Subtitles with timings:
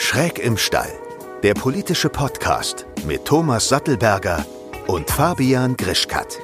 [0.00, 0.92] Schräg im Stall,
[1.42, 4.46] der politische Podcast mit Thomas Sattelberger
[4.86, 6.38] und Fabian Grischkat.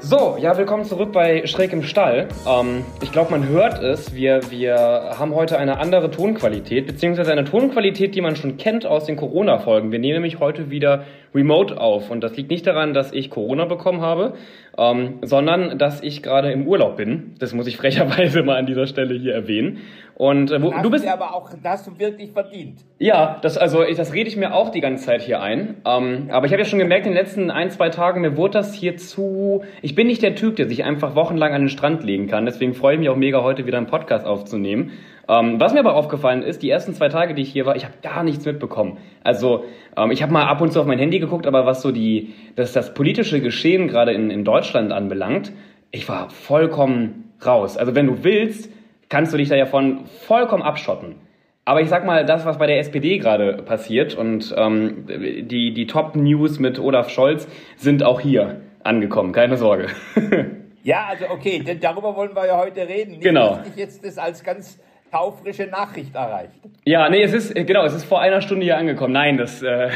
[0.00, 2.28] So, ja, willkommen zurück bei Schräg im Stall.
[2.48, 4.14] Ähm, ich glaube, man hört es.
[4.14, 4.76] Wir, wir
[5.18, 9.92] haben heute eine andere Tonqualität, beziehungsweise eine Tonqualität, die man schon kennt aus den Corona-Folgen.
[9.92, 11.04] Wir nehmen nämlich heute wieder
[11.34, 12.10] remote auf.
[12.10, 14.34] Und das liegt nicht daran, dass ich Corona bekommen habe,
[14.78, 17.34] ähm, sondern dass ich gerade im Urlaub bin.
[17.38, 19.80] Das muss ich frecherweise mal an dieser Stelle hier erwähnen.
[20.16, 22.80] Und äh, wo, du bist aber auch, das hast du wirklich verdient.
[22.98, 25.76] Ja, das also ich, das rede ich mir auch die ganze Zeit hier ein.
[25.86, 28.54] Ähm, aber ich habe ja schon gemerkt in den letzten ein zwei Tagen mir wurde
[28.54, 29.62] das hier zu.
[29.82, 32.46] Ich bin nicht der Typ, der sich einfach wochenlang an den Strand legen kann.
[32.46, 34.92] Deswegen freue ich mich auch mega heute wieder einen Podcast aufzunehmen.
[35.28, 37.84] Ähm, was mir aber aufgefallen ist, die ersten zwei Tage, die ich hier war, ich
[37.84, 38.96] habe gar nichts mitbekommen.
[39.22, 39.64] Also
[39.98, 42.32] ähm, ich habe mal ab und zu auf mein Handy geguckt, aber was so die
[42.54, 45.52] das das politische Geschehen gerade in, in Deutschland anbelangt,
[45.90, 47.76] ich war vollkommen raus.
[47.76, 48.70] Also wenn du willst
[49.08, 51.16] kannst du dich da ja von vollkommen abschotten.
[51.64, 55.86] Aber ich sag mal, das, was bei der SPD gerade passiert und ähm, die, die
[55.88, 59.88] Top-News mit Olaf Scholz sind auch hier angekommen, keine Sorge.
[60.84, 63.12] ja, also okay, denn darüber wollen wir ja heute reden.
[63.12, 63.56] Nicht, genau.
[63.56, 64.78] Dass ich jetzt das als ganz
[65.10, 66.60] taufrische Nachricht erreicht.
[66.84, 69.12] Ja, nee, es ist, genau, es ist vor einer Stunde hier angekommen.
[69.12, 69.90] Nein, das, äh,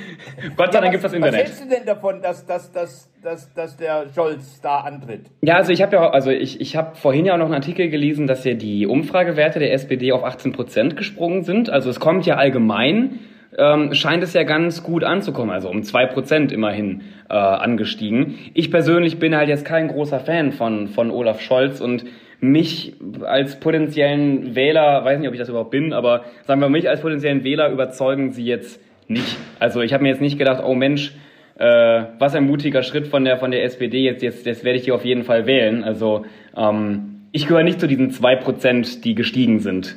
[0.56, 1.40] Gott sei Dank gibt es das Internet.
[1.40, 5.26] Was hältst du denn davon, dass, dass, dass, dass, dass der Scholz da antritt?
[5.42, 7.88] Ja, also ich habe ja, also ich, ich habe vorhin ja auch noch einen Artikel
[7.88, 11.70] gelesen, dass ja die Umfragewerte der SPD auf 18 Prozent gesprungen sind.
[11.70, 13.20] Also es kommt ja allgemein,
[13.56, 18.38] ähm, scheint es ja ganz gut anzukommen, also um zwei Prozent immerhin äh, angestiegen.
[18.54, 22.04] Ich persönlich bin halt jetzt kein großer Fan von, von Olaf Scholz und
[22.40, 26.88] mich als potenziellen Wähler, weiß nicht, ob ich das überhaupt bin, aber sagen wir mich
[26.88, 29.36] als potenziellen Wähler überzeugen sie jetzt nicht.
[29.58, 31.14] Also ich habe mir jetzt nicht gedacht, oh Mensch,
[31.58, 34.84] äh, was ein mutiger Schritt von der von der SPD, jetzt, jetzt, jetzt werde ich
[34.84, 35.84] die auf jeden Fall wählen.
[35.84, 36.26] Also
[36.56, 39.96] ähm, ich gehöre nicht zu diesen zwei Prozent, die gestiegen sind.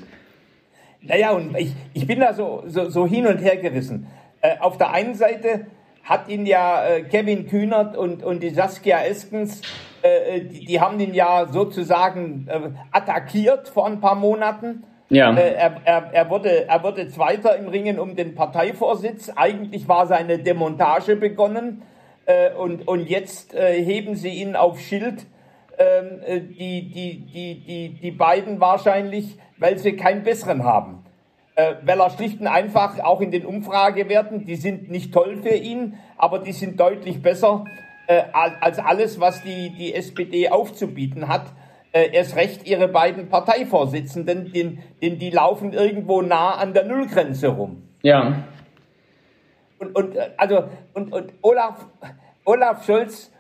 [1.02, 4.08] Naja, und ich, ich bin da so, so, so hin und her gerissen.
[4.42, 5.68] Äh, auf der einen Seite
[6.04, 9.62] hat ihn ja äh, Kevin Kühnert und, und die Saskia Eskens
[10.04, 14.84] äh, äh, die, die, haben ihn ja sozusagen äh, attackiert vor ein paar Monaten.
[15.10, 15.34] Ja.
[15.34, 19.32] Äh, er, er, er, wurde, er wurde Zweiter im Ringen um den Parteivorsitz.
[19.36, 21.82] Eigentlich war seine Demontage begonnen.
[22.26, 25.26] Äh, und, und jetzt äh, heben sie ihn auf Schild.
[25.78, 31.06] Ähm, die, die, die, die, die beiden wahrscheinlich, weil sie keinen besseren haben.
[31.84, 35.98] weil er schlicht und einfach auch in den Umfragewerten, die sind nicht toll für ihn,
[36.18, 37.64] aber die sind deutlich besser
[38.10, 41.54] äh, als alles, was die, die SPD aufzubieten hat.
[41.92, 47.50] Äh, erst recht ihre beiden Parteivorsitzenden, denn, denn die laufen irgendwo nah an der Nullgrenze
[47.50, 47.84] rum.
[48.02, 48.46] Ja.
[49.78, 50.64] Und, und, äh, also,
[50.96, 51.86] und, und Olaf,
[52.46, 53.32] Olaf Scholz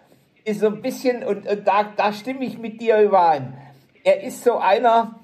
[0.46, 3.57] ist so ein bisschen, und, und da, da stimme ich mit dir überein,
[4.03, 5.19] er ist so einer,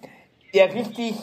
[0.56, 1.14] der richtig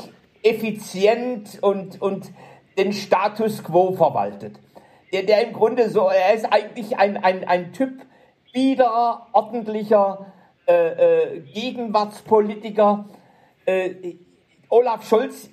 [0.44, 2.30] effizient und, und
[2.78, 4.60] den Status quo verwaltet.
[5.12, 8.06] Der, der im Grunde so, er ist eigentlich ein, ein, ein Typ,
[8.52, 10.26] biederer, ordentlicher
[10.66, 13.06] äh, äh, Gegenwartspolitiker.
[13.64, 14.16] Äh,
[14.68, 15.50] Olaf Scholz,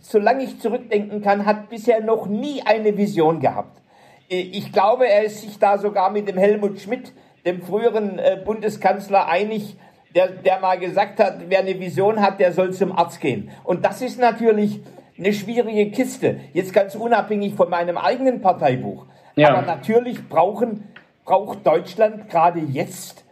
[0.00, 3.82] solange ich zurückdenken kann, hat bisher noch nie eine Vision gehabt.
[4.30, 7.12] Äh, ich glaube, er ist sich da sogar mit dem Helmut Schmidt,
[7.44, 9.76] dem früheren äh, Bundeskanzler, einig,
[10.14, 13.50] der, der mal gesagt hat, wer eine Vision hat, der soll zum Arzt gehen.
[13.64, 14.80] Und das ist natürlich
[15.18, 16.40] eine schwierige Kiste.
[16.52, 19.06] Jetzt ganz unabhängig von meinem eigenen Parteibuch.
[19.36, 19.50] Ja.
[19.50, 20.91] Aber natürlich brauchen
[21.24, 23.24] braucht Deutschland gerade jetzt,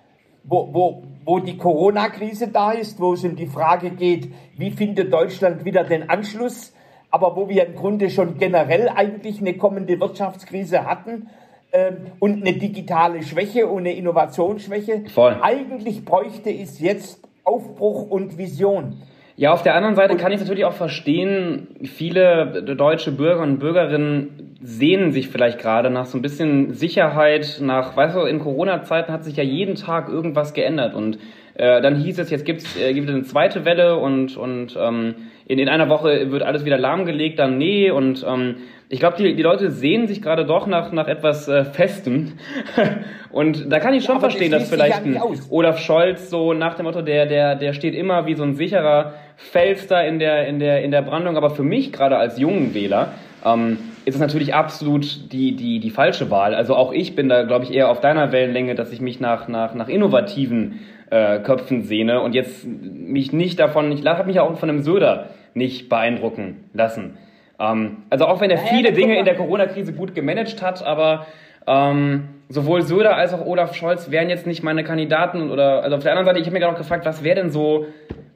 [0.44, 5.12] wo, wo, wo die Corona-Krise da ist, wo es um die Frage geht, wie findet
[5.12, 6.72] Deutschland wieder den Anschluss,
[7.10, 11.28] aber wo wir im Grunde schon generell eigentlich eine kommende Wirtschaftskrise hatten
[11.72, 15.04] ähm, und eine digitale Schwäche und eine Innovationsschwäche.
[15.12, 15.38] Voll.
[15.42, 19.02] Eigentlich bräuchte es jetzt Aufbruch und Vision.
[19.40, 24.58] Ja, auf der anderen Seite kann ich natürlich auch verstehen, viele deutsche Bürger und Bürgerinnen
[24.60, 29.24] sehnen sich vielleicht gerade nach so ein bisschen Sicherheit, nach, weißt du, in Corona-Zeiten hat
[29.24, 31.18] sich ja jeden Tag irgendwas geändert und
[31.54, 35.14] äh, dann hieß es, jetzt gibt's, äh, gibt es eine zweite Welle und, und ähm,
[35.46, 38.56] in, in einer Woche wird alles wieder lahmgelegt, dann nee und ähm,
[38.92, 42.32] ich glaube, die, die Leute sehen sich gerade doch nach, nach etwas äh, Festem.
[43.31, 45.16] und da kann ich schon ja, verstehen, dass vielleicht ein
[45.48, 49.14] Olaf Scholz so nach dem Motto, der, der, der steht immer wie so ein sicherer
[49.37, 51.37] Fels da in der, in der, in der Brandung.
[51.37, 53.12] Aber für mich, gerade als jungen Wähler,
[53.46, 56.52] ähm, ist es natürlich absolut die, die, die falsche Wahl.
[56.52, 59.46] Also auch ich bin da, glaube ich, eher auf deiner Wellenlänge, dass ich mich nach,
[59.46, 64.58] nach, nach innovativen äh, Köpfen sehne und jetzt mich nicht davon, ich habe mich auch
[64.58, 67.19] von einem Söder nicht beeindrucken lassen.
[67.60, 71.26] Ähm, also auch wenn er viele Dinge in der Corona-Krise gut gemanagt hat, aber
[71.66, 76.02] ähm, sowohl Söder als auch Olaf Scholz wären jetzt nicht meine Kandidaten oder also auf
[76.02, 77.86] der anderen Seite, ich habe mir gerade auch gefragt, was wäre denn so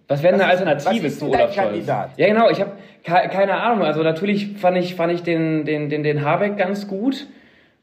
[0.06, 1.68] Was wäre eine Alternative zu Olaf Scholz?
[1.68, 2.10] Kandidat?
[2.18, 2.72] Ja, genau, ich habe
[3.04, 3.84] keine Ahnung.
[3.84, 7.26] Also natürlich fand ich, fand ich den, den, den, den Habeck ganz gut.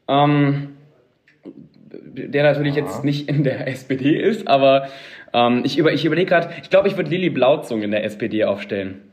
[0.08, 0.76] Ähm,
[2.14, 2.82] der natürlich ja.
[2.82, 4.88] jetzt nicht in der SPD ist, aber
[5.32, 8.44] ähm, ich, über, ich überlege gerade, ich glaube, ich würde Lili Blauzung in der SPD
[8.44, 9.11] aufstellen.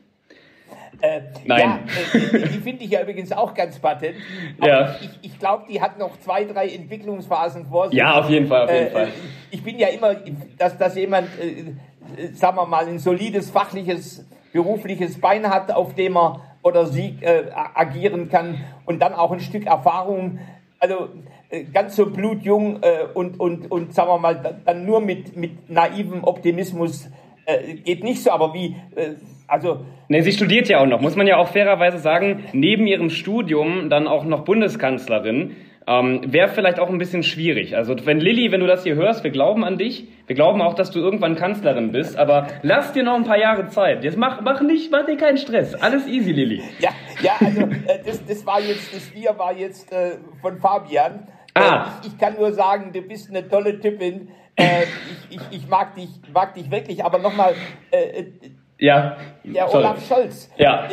[1.02, 1.60] Äh, Nein.
[1.60, 1.80] Ja,
[2.14, 4.16] äh, die, finde ich ja übrigens auch ganz patent.
[4.62, 4.96] Ja.
[5.00, 7.98] ich, ich glaube, die hat noch zwei, drei Entwicklungsphasen vor sich.
[7.98, 9.08] Ja, auf jeden Fall, auf jeden äh, Fall.
[9.52, 10.16] Ich bin ja immer,
[10.58, 16.18] dass, dass jemand, äh, sagen wir mal, ein solides fachliches, berufliches Bein hat, auf dem
[16.18, 20.40] er oder sie äh, agieren kann und dann auch ein Stück Erfahrung.
[20.80, 21.10] Also
[21.50, 25.70] äh, ganz so blutjung äh, und, und, und sagen wir mal, dann nur mit, mit
[25.70, 27.10] naivem Optimismus
[27.50, 29.16] äh, geht nicht so, aber wie, äh,
[29.48, 29.86] also.
[30.08, 33.90] Ne, sie studiert ja auch noch, muss man ja auch fairerweise sagen, neben ihrem Studium
[33.90, 35.56] dann auch noch Bundeskanzlerin.
[35.88, 37.76] Ähm, Wäre vielleicht auch ein bisschen schwierig.
[37.76, 40.76] Also wenn Lilly, wenn du das hier hörst, wir glauben an dich, wir glauben auch,
[40.76, 44.04] dass du irgendwann Kanzlerin bist, aber lass dir noch ein paar Jahre Zeit.
[44.04, 45.74] Jetzt mach, mach nicht, mach dir keinen Stress.
[45.74, 46.62] Alles easy, Lilly.
[46.80, 46.90] Ja,
[47.24, 51.28] ja, also äh, das, das war jetzt, das Wir war jetzt äh, von Fabian.
[51.56, 51.62] Ah.
[51.62, 54.30] Äh, ich, ich, kann nur sagen, du bist eine tolle Typin.
[54.60, 54.84] Äh,
[55.30, 57.04] ich, ich, ich, mag dich, mag dich wirklich.
[57.04, 57.56] Aber nochmal,
[57.92, 58.32] äh, äh,
[58.78, 59.86] ja, der sorry.
[59.86, 60.88] Olaf Scholz, ja.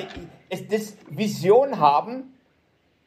[0.49, 2.35] es, das Vision haben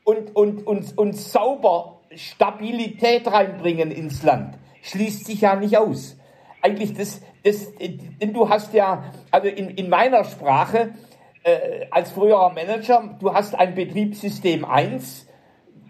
[0.03, 6.17] und, und, und, und sauber Stabilität reinbringen ins Land, schließt sich ja nicht aus.
[6.62, 10.94] Eigentlich das, das denn du hast ja, also in, in meiner Sprache,
[11.44, 15.27] äh, als früherer Manager, du hast ein Betriebssystem 1,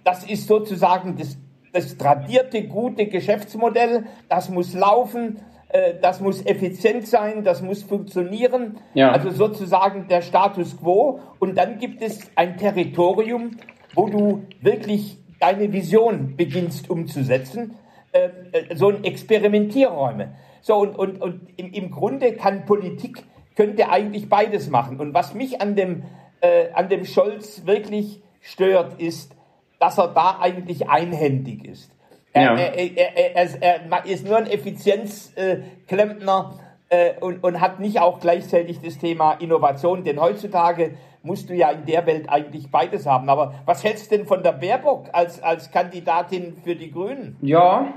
[0.04, 1.38] das ist sozusagen das
[1.72, 5.40] das tradierte, gute Geschäftsmodell, das muss laufen,
[5.70, 8.78] äh, das muss effizient sein, das muss funktionieren.
[8.94, 9.12] Ja.
[9.12, 11.20] Also sozusagen der Status quo.
[11.40, 13.52] Und dann gibt es ein Territorium,
[13.94, 17.76] wo du wirklich deine Vision beginnst umzusetzen.
[18.12, 20.34] Äh, äh, so ein Experimentierräume.
[20.62, 23.24] So, und, und, und im, im Grunde kann Politik,
[23.56, 25.00] könnte eigentlich beides machen.
[25.00, 26.04] Und was mich an dem,
[26.42, 29.36] äh, an dem Scholz wirklich stört, ist,
[29.80, 31.92] dass er da eigentlich einhändig ist.
[32.36, 32.56] Ja.
[32.56, 36.60] Er, er, er, er, ist nur ein Effizienzklempner
[36.90, 41.72] äh, und, und hat nicht auch gleichzeitig das Thema Innovation, denn heutzutage musst du ja
[41.72, 43.30] in der Welt eigentlich beides haben.
[43.30, 47.38] Aber was hältst du denn von der Baerbock als, als Kandidatin für die Grünen?
[47.42, 47.94] Ja,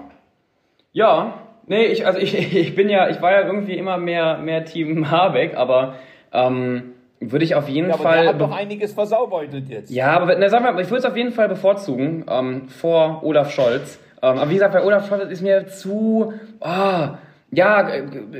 [0.93, 1.35] ja,
[1.67, 5.11] nee, ich, also ich, ich bin ja, ich war ja irgendwie immer mehr, mehr Team
[5.11, 5.97] Habeck, aber
[6.33, 6.95] ähm,
[7.31, 8.23] würde ich auf jeden ja, aber Fall.
[8.23, 9.91] Der hat doch einiges versaubeutelt jetzt.
[9.91, 13.53] Ja, aber na, sag mal, ich würde es auf jeden Fall bevorzugen ähm, vor Olaf
[13.53, 13.99] Scholz.
[14.23, 17.09] Ähm, aber wie gesagt, bei Olaf Scholz ist mir zu, oh,
[17.55, 17.91] ja,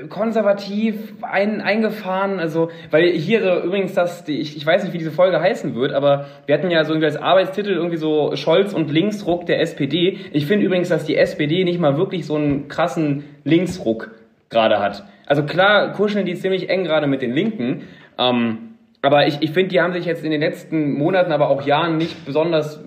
[0.09, 2.41] konservativ ein, eingefahren.
[2.41, 5.75] Also, weil hier so übrigens das, die, ich, ich weiß nicht, wie diese Folge heißen
[5.75, 9.61] wird, aber wir hatten ja so irgendwie als Arbeitstitel irgendwie so Scholz und Linksruck der
[9.61, 10.19] SPD.
[10.33, 14.13] Ich finde übrigens, dass die SPD nicht mal wirklich so einen krassen Linksruck
[14.49, 15.05] gerade hat.
[15.27, 17.83] Also klar kuscheln die ziemlich eng gerade mit den Linken.
[18.19, 18.72] Ähm,
[19.03, 21.99] aber ich, ich finde, die haben sich jetzt in den letzten Monaten, aber auch Jahren
[21.99, 22.81] nicht besonders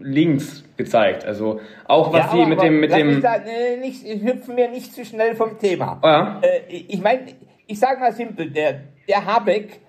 [0.00, 1.24] links gezeigt.
[1.24, 4.92] Also auch was ja, sie mit dem mit dem da, äh, nicht, hüpfen wir nicht
[4.94, 6.00] zu schnell vom Thema.
[6.02, 6.40] Ja.
[6.42, 7.26] Äh, ich meine,
[7.66, 9.80] ich sage mal simpel, der der Habeck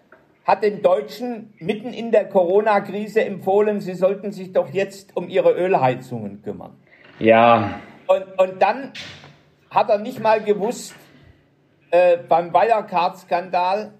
[0.46, 5.52] hat den Deutschen mitten in der Corona-Krise empfohlen, sie sollten sich doch jetzt um ihre
[5.52, 6.76] Ölheizungen kümmern.
[7.20, 7.80] Ja.
[8.08, 8.92] Und, und dann
[9.70, 10.96] hat er nicht mal gewusst,
[11.92, 13.94] äh, beim Wirecard-Skandal,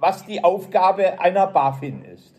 [0.00, 2.34] was die Aufgabe einer BaFin ist.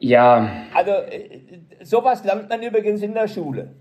[0.00, 0.64] Ja.
[0.74, 1.40] Also äh,
[1.82, 3.74] sowas lernt man übrigens in der Schule.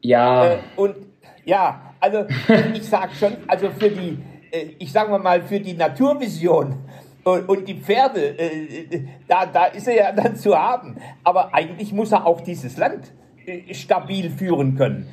[0.00, 0.52] Ja.
[0.52, 0.96] Äh, und
[1.44, 2.24] ja, also
[2.74, 4.18] ich sag schon, also für die,
[4.50, 6.78] äh, ich sag mal für die Naturvision
[7.24, 8.34] und, und die Pferde,
[9.28, 10.96] da, da ist er ja dann zu haben.
[11.22, 13.12] Aber eigentlich muss er auch dieses Land
[13.72, 15.08] stabil führen können.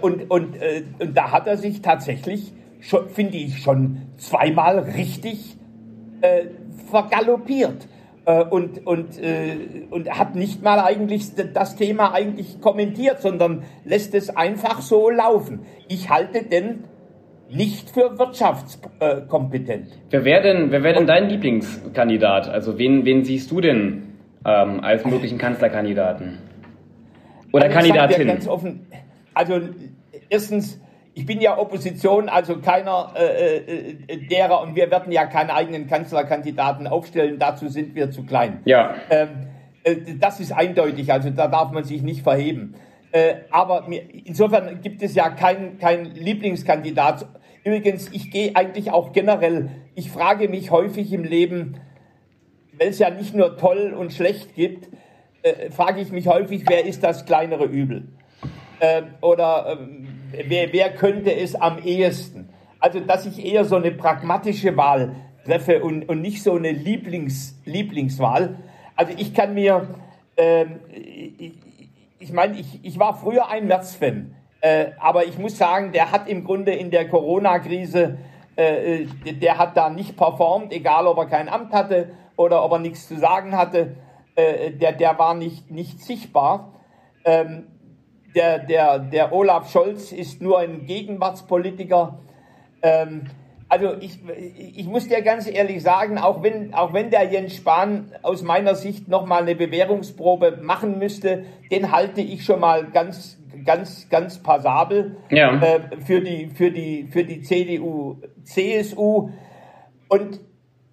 [0.00, 0.56] Und, und,
[0.98, 5.56] und da hat er sich tatsächlich, finde ich, schon zweimal richtig
[6.88, 7.88] vergaloppiert.
[8.26, 9.56] Äh, und, und, äh,
[9.90, 15.60] und hat nicht mal eigentlich das Thema eigentlich kommentiert, sondern lässt es einfach so laufen.
[15.88, 16.84] Ich halte den
[17.50, 19.88] nicht für wirtschaftskompetent.
[20.10, 22.48] Wer wäre denn, wer wär denn dein Lieblingskandidat?
[22.48, 24.02] Also wen, wen siehst du denn
[24.44, 26.38] ähm, als möglichen Kanzlerkandidaten?
[27.52, 28.28] Oder also Kandidatin?
[28.28, 28.86] Ganz offen,
[29.34, 29.60] also
[30.28, 30.80] erstens,
[31.14, 35.86] ich bin ja Opposition, also keiner äh, äh, derer und wir werden ja keinen eigenen
[35.86, 38.60] Kanzlerkandidaten aufstellen, dazu sind wir zu klein.
[38.64, 38.94] Ja.
[39.10, 39.28] Ähm,
[39.82, 42.74] äh, das ist eindeutig, also da darf man sich nicht verheben.
[43.12, 47.26] Äh, aber mir, insofern gibt es ja keinen kein Lieblingskandidat.
[47.64, 51.80] Übrigens, ich gehe eigentlich auch generell, ich frage mich häufig im Leben,
[52.78, 54.88] weil es ja nicht nur toll und schlecht gibt,
[55.42, 58.08] äh, frage ich mich häufig, wer ist das kleinere Übel?
[58.78, 62.48] Äh, oder ähm, wer, wer könnte es am ehesten?
[62.78, 67.58] Also, dass ich eher so eine pragmatische Wahl treffe und, und nicht so eine Lieblings,
[67.64, 68.56] Lieblingswahl.
[68.96, 69.88] Also ich kann mir,
[70.36, 70.80] ähm,
[71.38, 71.52] ich,
[72.18, 76.28] ich meine, ich, ich war früher ein März-Fan, äh, aber ich muss sagen, der hat
[76.28, 78.18] im Grunde in der Corona-Krise,
[78.56, 82.78] äh, der hat da nicht performt, egal ob er kein Amt hatte oder ob er
[82.78, 83.96] nichts zu sagen hatte,
[84.34, 86.74] äh, der, der war nicht, nicht sichtbar.
[87.24, 87.66] Ähm,
[88.34, 92.18] der, der, der Olaf Scholz ist nur ein Gegenwartspolitiker.
[92.82, 93.26] Ähm,
[93.68, 94.18] also ich,
[94.76, 98.74] ich muss dir ganz ehrlich sagen, auch wenn, auch wenn der Jens Spahn aus meiner
[98.74, 105.18] Sicht nochmal eine Bewährungsprobe machen müsste, den halte ich schon mal ganz, ganz, ganz passabel
[105.30, 105.60] ja.
[105.62, 109.30] äh, für, die, für, die, für die CDU, CSU.
[110.08, 110.40] Und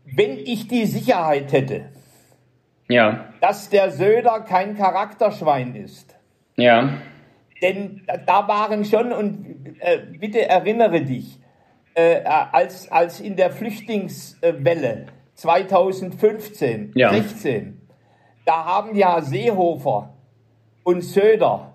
[0.06, 1.90] wenn ich die Sicherheit hätte,
[2.88, 3.26] ja.
[3.42, 6.16] dass der Söder kein Charakterschwein ist,
[6.58, 6.90] ja.
[7.62, 11.40] Denn da waren schon, und äh, bitte erinnere dich,
[11.96, 17.10] äh, als, als in der Flüchtlingswelle 2015, ja.
[17.10, 17.82] 16,
[18.46, 20.14] da haben ja Seehofer
[20.84, 21.74] und Söder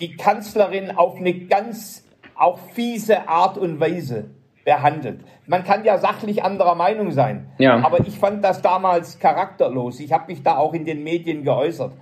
[0.00, 2.04] die Kanzlerin auf eine ganz
[2.34, 4.30] auch fiese Art und Weise
[4.64, 5.20] behandelt.
[5.46, 7.84] Man kann ja sachlich anderer Meinung sein, ja.
[7.84, 10.00] aber ich fand das damals charakterlos.
[10.00, 11.92] Ich habe mich da auch in den Medien geäußert.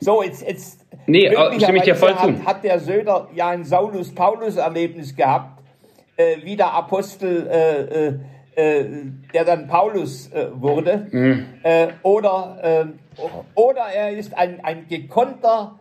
[0.00, 2.44] So, jetzt, jetzt nee, stimme ich dir voll hat, zu.
[2.44, 5.62] hat der Söder ja ein Saulus-Paulus-Erlebnis gehabt,
[6.16, 8.14] äh, wie der Apostel, äh, äh,
[8.56, 8.84] äh,
[9.34, 11.06] der dann Paulus äh, wurde.
[11.10, 11.46] Mhm.
[11.62, 12.92] Äh, oder,
[13.54, 15.76] oder er ist ein, ein gekonnter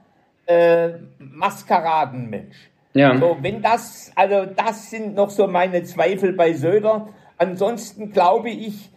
[1.19, 2.71] Maskeradenmensch.
[2.95, 3.15] Ja.
[3.17, 7.09] So, wenn das, also das sind noch so meine Zweifel bei Söder.
[7.37, 8.89] Ansonsten glaube ich,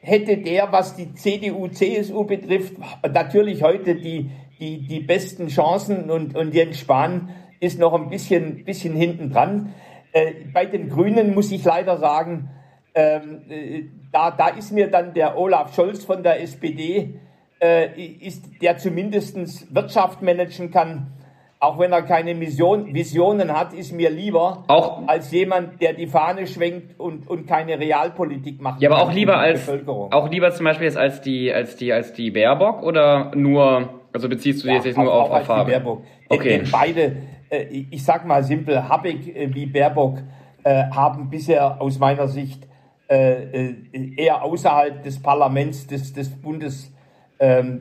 [0.00, 6.36] hätte der, was die CDU, CSU betrifft, natürlich heute die, die, die besten Chancen und,
[6.36, 9.74] und Jens Spahn ist noch ein bisschen, bisschen hinten dran.
[10.12, 12.50] Äh, bei den Grünen muss ich leider sagen,
[12.94, 17.20] ähm, äh, da, da ist mir dann der Olaf Scholz von der SPD,
[17.60, 21.12] äh, ist, der zumindest Wirtschaft managen kann,
[21.60, 26.06] auch wenn er keine Mission, Visionen hat, ist mir lieber auch, als jemand, der die
[26.06, 28.80] Fahne schwenkt und, und keine Realpolitik macht.
[28.80, 32.14] Ja, aber auch lieber als auch lieber zum Beispiel jetzt als die als die als
[32.14, 35.70] die Baerbock oder nur also beziehst du ja, jetzt, nur auf, auf Farbe?
[35.70, 36.02] Baerbock.
[36.28, 36.58] Okay.
[36.58, 37.16] Denn beide
[37.50, 40.18] äh, ich sag mal simpel, Habeck äh, wie Baerbock
[40.62, 42.66] äh, haben bisher aus meiner Sicht
[43.12, 46.94] eher außerhalb des Parlaments, des, des Bundes,
[47.40, 47.80] ähm,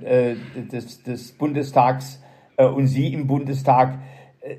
[0.72, 2.20] des, des Bundestags
[2.58, 4.00] und Sie im Bundestag,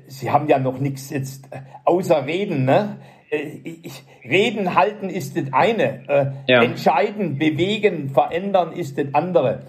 [0.07, 1.49] Sie haben ja noch nichts jetzt
[1.83, 2.99] außer Reden, ne?
[3.29, 6.63] Ich, reden halten ist das eine, ja.
[6.63, 9.63] entscheiden, bewegen, verändern ist das andere.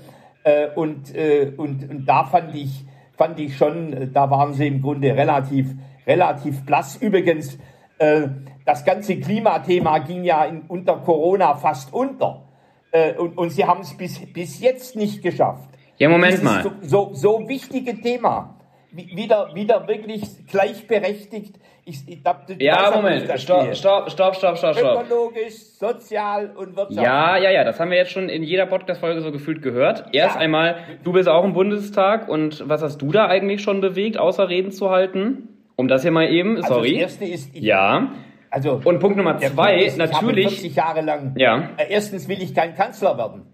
[0.45, 2.85] Äh, und, äh, und, und da fand ich,
[3.17, 5.69] fand ich schon, äh, da waren sie im Grunde relativ,
[6.07, 6.97] relativ blass.
[6.97, 7.59] Übrigens,
[7.99, 8.29] äh,
[8.65, 12.43] das ganze Klimathema ging ja in, unter Corona fast unter.
[12.91, 15.69] Äh, und, und sie haben es bis, bis jetzt nicht geschafft.
[15.99, 16.63] Ja, Moment mal.
[16.63, 18.57] So, so, so wichtige Thema
[18.93, 21.57] wieder, wieder wirklich gleichberechtigt.
[21.85, 25.05] Ich, ich, da, ja, Moment, stopp, stopp, stopp, stopp, stopp.
[25.05, 27.03] Ökologisch, sozial und wirtschaftlich.
[27.03, 30.05] Ja, ja, ja, das haben wir jetzt schon in jeder Podcast-Folge so gefühlt gehört.
[30.13, 30.41] Erst ja.
[30.41, 34.49] einmal, du bist auch im Bundestag und was hast du da eigentlich schon bewegt, außer
[34.49, 35.49] Reden zu halten?
[35.75, 37.03] Um das hier mal eben, sorry.
[37.03, 38.13] Also das erste ist, ich, ja.
[38.51, 40.47] Also, und Punkt Nummer zwei, ist, natürlich.
[40.47, 41.35] Ich 40 Jahre lang.
[41.37, 41.71] Ja.
[41.79, 43.47] Äh, erstens will ich kein Kanzler werden.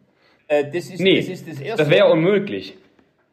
[0.49, 1.85] Äh, das ist, nee, das das erste.
[1.85, 2.77] Das wäre unmöglich.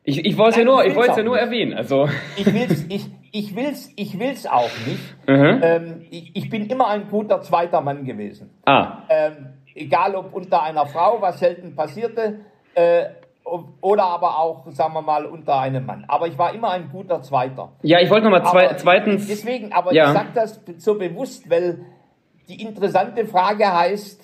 [0.08, 1.74] Ich, ich wollte es ja nur, ich wollte ja nur erwähnen.
[1.74, 2.08] Also.
[2.38, 5.28] Ich will's, ich, ich will's, ich will's auch nicht.
[5.28, 5.62] Mhm.
[5.64, 8.52] Ähm, ich, ich, bin immer ein guter zweiter Mann gewesen.
[8.66, 9.00] Ah.
[9.10, 12.42] Ähm, egal ob unter einer Frau, was selten passierte,
[12.76, 13.06] äh,
[13.82, 16.06] oder aber auch, sagen wir mal, unter einem Mann.
[16.08, 17.74] Aber ich war immer ein guter Zweiter.
[17.84, 19.28] Ja, ich wollte nochmal zwei, zweitens.
[19.28, 20.08] Deswegen, aber ja.
[20.08, 21.86] ich sage das so bewusst, weil
[22.48, 24.22] die interessante Frage heißt,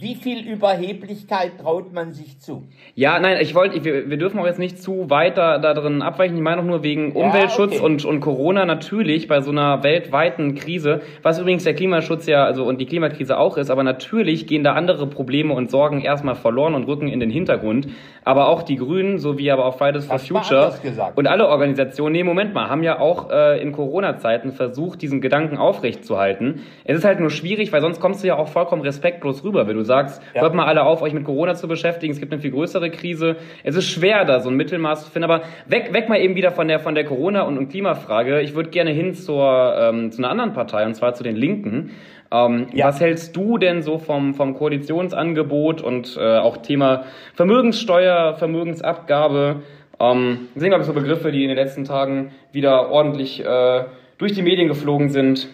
[0.00, 2.64] wie viel Überheblichkeit traut man sich zu?
[2.96, 6.02] Ja, nein, ich wollte, wir, wir dürfen auch jetzt nicht zu weit da, da drin
[6.02, 6.36] abweichen.
[6.36, 7.84] Ich meine auch nur wegen Umweltschutz okay.
[7.84, 12.64] und, und Corona natürlich bei so einer weltweiten Krise, was übrigens der Klimaschutz ja, also
[12.64, 16.74] und die Klimakrise auch ist, aber natürlich gehen da andere Probleme und Sorgen erstmal verloren
[16.74, 17.86] und rücken in den Hintergrund.
[18.24, 20.72] Aber auch die Grünen, sowie aber auch Fridays for Future
[21.14, 25.58] und alle Organisationen, nee, Moment mal, haben ja auch äh, in Corona-Zeiten versucht, diesen Gedanken
[25.58, 26.62] aufrechtzuhalten.
[26.84, 29.76] Es ist halt nur schwierig, weil sonst kommst du ja auch vollkommen respektlos rüber, wenn
[29.76, 30.40] du sagst, ja.
[30.40, 33.36] hört mal alle auf, euch mit Corona zu beschäftigen, es gibt eine viel größere Krise.
[33.62, 36.50] Es ist schwer, da so ein Mittelmaß zu finden, aber weg, weg mal eben wieder
[36.50, 38.40] von der, von der Corona- und, und Klimafrage.
[38.40, 41.90] Ich würde gerne hin zur, ähm, zu einer anderen Partei, und zwar zu den Linken.
[42.34, 42.88] Ähm, ja.
[42.88, 49.62] Was hältst du denn so vom, vom Koalitionsangebot und äh, auch Thema Vermögenssteuer, Vermögensabgabe?
[50.00, 53.84] Ähm, sind, glaube ich, so Begriffe, die in den letzten Tagen wieder ordentlich äh,
[54.18, 55.48] durch die Medien geflogen sind.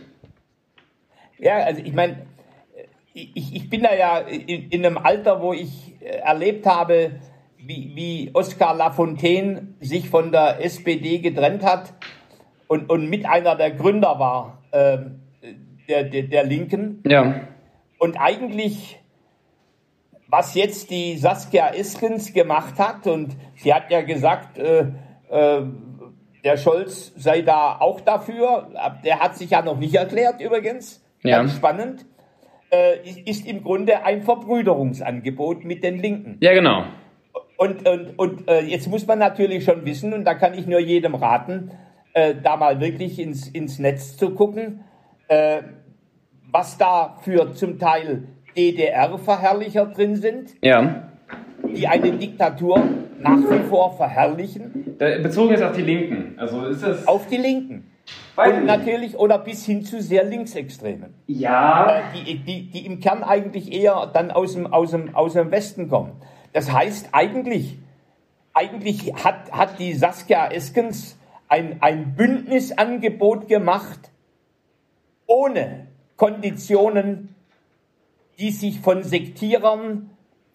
[1.39, 2.23] Ja, also ich meine,
[3.13, 7.11] ich, ich bin da ja in, in einem Alter, wo ich äh, erlebt habe,
[7.59, 11.93] wie, wie Oskar Lafontaine sich von der SPD getrennt hat
[12.69, 14.99] und, und mit einer der Gründer war äh,
[15.91, 17.03] der, der, der Linken.
[17.07, 17.43] Ja.
[17.99, 18.99] Und eigentlich,
[20.29, 24.87] was jetzt die Saskia Iskens gemacht hat, und sie hat ja gesagt, äh,
[25.29, 25.63] äh,
[26.43, 28.71] der Scholz sei da auch dafür,
[29.05, 31.37] der hat sich ja noch nicht erklärt übrigens, ja.
[31.37, 32.07] ganz spannend,
[32.71, 36.39] äh, ist im Grunde ein Verbrüderungsangebot mit den Linken.
[36.41, 36.85] Ja, genau.
[37.59, 40.81] Und, und, und äh, jetzt muss man natürlich schon wissen, und da kann ich nur
[40.81, 41.73] jedem raten,
[42.15, 44.85] äh, da mal wirklich ins, ins Netz zu gucken,
[45.29, 45.63] äh,
[46.52, 48.25] was da für zum Teil
[48.57, 51.09] DDR-Verherrlicher drin sind, Ja.
[51.64, 52.83] die eine Diktatur
[53.21, 56.35] nach wie vor verherrlichen, Bezogen jetzt auf die Linken.
[56.38, 57.07] Also ist das.
[57.07, 57.87] auf die Linken.
[58.37, 61.99] Und ich natürlich, oder bis hin zu sehr Linksextremen, Ja.
[61.99, 65.50] äh, die, die, die im Kern eigentlich eher dann aus dem, aus dem, aus dem
[65.50, 66.12] Westen kommen.
[66.52, 67.78] Das heißt, eigentlich,
[68.54, 74.11] eigentlich hat, hat die Saskia Eskens ein, ein Bündnisangebot gemacht,
[75.26, 75.87] ohne
[76.21, 77.35] Konditionen,
[78.39, 80.11] die sich von Sektierern,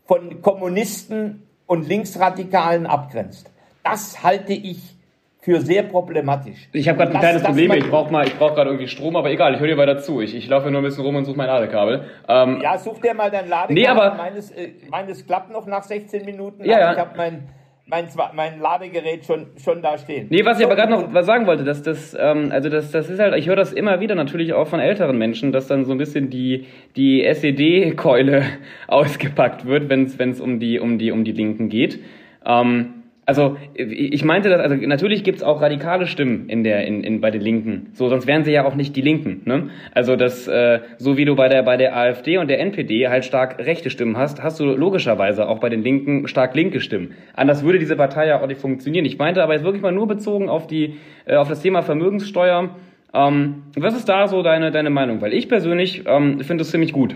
[0.05, 3.51] von Kommunisten und Linksradikalen abgrenzt.
[3.83, 4.95] Das halte ich
[5.41, 6.69] für sehr problematisch.
[6.71, 7.71] Ich habe gerade ein kleines Problem.
[7.73, 9.55] Ich brauche mal, ich brauche gerade irgendwie Strom, aber egal.
[9.55, 10.21] Ich höre dir weiter zu.
[10.21, 12.05] Ich, ich laufe nur ein bisschen rum und suche mein Ladekabel.
[12.27, 13.73] Ähm, Ja, such dir mal dein Ladekabel.
[13.73, 16.63] Nee, aber- meines, äh, meines klappt noch nach 16 Minuten.
[16.63, 16.93] Ja, ja.
[16.93, 17.49] Ich habe mein,
[17.87, 20.27] mein, mein Ladegerät schon, schon da stehen.
[20.29, 23.09] Nee, was ich aber gerade noch was sagen wollte, dass das, ähm, also das, das
[23.09, 25.91] ist halt, ich höre das immer wieder natürlich auch von älteren Menschen, dass dann so
[25.91, 26.65] ein bisschen die,
[26.95, 28.43] die SED-Keule
[28.87, 31.99] ausgepackt wird, wenn es um die, um die, um die Linken geht.
[32.45, 37.21] Ähm, also ich meinte das, also natürlich gibt's auch radikale Stimmen in der, in, in,
[37.21, 37.89] bei den Linken.
[37.93, 39.41] So, sonst wären sie ja auch nicht die Linken.
[39.45, 39.69] Ne?
[39.93, 43.25] Also das, äh, so wie du bei der, bei der AfD und der NPD halt
[43.25, 47.15] stark rechte Stimmen hast, hast du logischerweise auch bei den Linken stark linke Stimmen.
[47.33, 49.05] Anders würde diese Partei ja auch nicht funktionieren.
[49.05, 52.75] Ich meinte aber jetzt wirklich mal nur bezogen auf die, äh, auf das Thema Vermögenssteuer.
[53.11, 55.21] Ähm, was ist da so deine, deine Meinung?
[55.21, 57.15] Weil ich persönlich ähm, finde es ziemlich gut.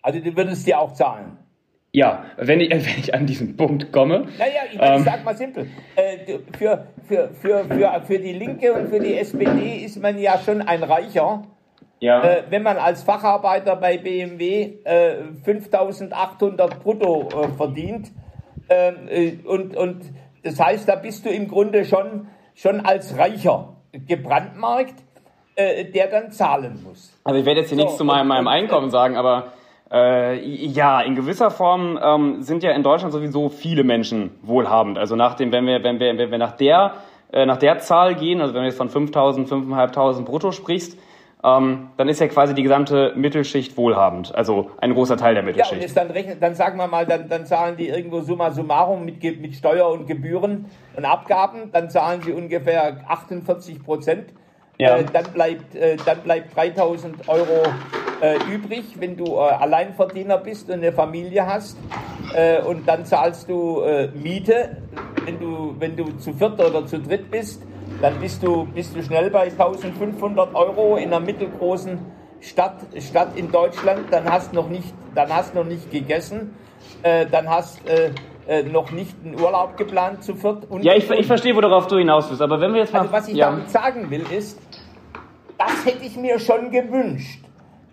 [0.00, 1.38] Also du würdest dir auch zahlen.
[1.92, 4.26] Ja, wenn ich, wenn ich an diesen Punkt komme.
[4.38, 4.98] Naja, ich, Ähm.
[4.98, 5.66] ich sag mal simpel.
[5.96, 10.38] Äh, für, für, für, für, für die Linke und für die SPD ist man ja
[10.38, 11.42] schon ein Reicher,
[11.98, 12.22] Ja.
[12.22, 18.10] äh, wenn man als Facharbeiter bei BMW äh, 5800 brutto äh, verdient.
[18.68, 20.02] Ähm, äh, und, und
[20.44, 23.74] das heißt, da bist du im Grunde schon, schon als Reicher
[24.06, 24.94] gebrandmarkt,
[25.56, 27.12] äh, der dann zahlen muss.
[27.24, 29.52] Also ich werde jetzt hier So, nichts zu meinem, meinem und- Einkommen sagen, aber
[29.92, 34.98] äh, ja, in gewisser Form ähm, sind ja in Deutschland sowieso viele Menschen wohlhabend.
[34.98, 36.94] Also nach dem, wenn wir, wenn wir, wenn wir nach der,
[37.32, 40.96] äh, nach der Zahl gehen, also wenn du jetzt von 5.000, 5.500 brutto sprichst,
[41.42, 44.34] ähm, dann ist ja quasi die gesamte Mittelschicht wohlhabend.
[44.34, 45.82] Also ein großer Teil der Ja, und Mittelschicht.
[45.82, 49.22] jetzt dann rechnen, dann sagen wir mal, dann, dann zahlen die irgendwo summa summarum mit,
[49.40, 54.26] mit Steuer und Gebühren und Abgaben, dann zahlen sie ungefähr 48 Prozent.
[54.78, 54.98] Ja.
[54.98, 57.62] Äh, dann bleibt, äh, dann bleibt 3000 Euro
[58.20, 61.76] äh, übrig, wenn du äh, Alleinverdiener bist und eine Familie hast.
[62.34, 64.76] Äh, und dann zahlst du äh, Miete.
[65.24, 67.62] Wenn du, wenn du zu viert oder zu dritt bist,
[68.00, 71.98] dann bist du, bist du schnell bei 1500 Euro in einer mittelgroßen
[72.40, 74.06] Stadt, Stadt in Deutschland.
[74.10, 76.54] Dann hast noch nicht, dann hast noch nicht gegessen.
[77.02, 78.10] Äh, dann hast äh,
[78.64, 80.68] noch nicht einen Urlaub geplant zu viert.
[80.68, 83.00] Und, Ja, ich, ich verstehe, worauf du hinaus willst, aber wenn wir jetzt mal...
[83.00, 83.50] also was ich ja.
[83.50, 84.58] damit sagen will, ist,
[85.58, 87.39] das hätte ich mir schon gewünscht,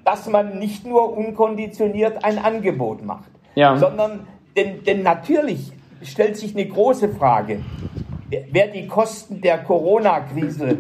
[0.08, 3.76] dass man nicht nur unkonditioniert ein Angebot macht, Ja.
[3.76, 7.60] sondern, denn, denn natürlich stellt sich eine große Frage,
[8.30, 10.78] wer- die Kosten der Corona-Krise,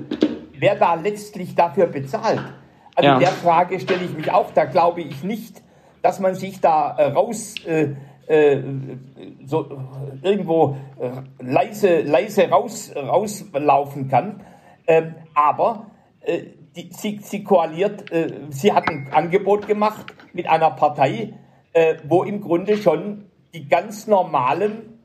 [0.57, 2.41] wer da letztlich dafür bezahlt.
[2.95, 3.19] Also Ja.
[3.19, 5.61] der Frage stelle ich mich auch, da glaube ich nicht,
[6.01, 7.55] dass man sich da äh, raus...
[7.65, 7.89] Äh,
[8.29, 8.61] äh,
[9.45, 9.65] so
[10.21, 11.09] irgendwo äh,
[11.41, 14.41] leise, leise raus, rauslaufen kann.
[14.85, 15.85] Ähm, aber
[16.25, 16.43] äh,
[16.77, 21.33] die, sie, sie koaliert, äh, sie hat ein Angebot gemacht mit einer Partei,
[21.73, 24.99] äh, wo im Grunde schon die ganz normalen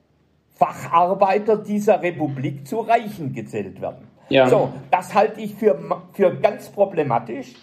[0.54, 4.06] Facharbeiter dieser Republik zu Reichen gezählt werden.
[4.28, 4.48] Ja.
[4.48, 5.78] So, das halte ich für,
[6.12, 7.54] für ganz problematisch.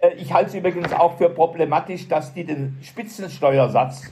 [0.00, 4.10] Äh, Ich halte es übrigens auch für problematisch, dass die den Spitzensteuersatz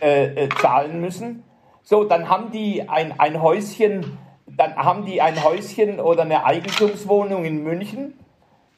[0.00, 1.44] äh, äh, zahlen müssen.
[1.82, 7.44] So, dann haben die ein, ein Häuschen, dann haben die ein Häuschen oder eine Eigentumswohnung
[7.44, 8.14] in München.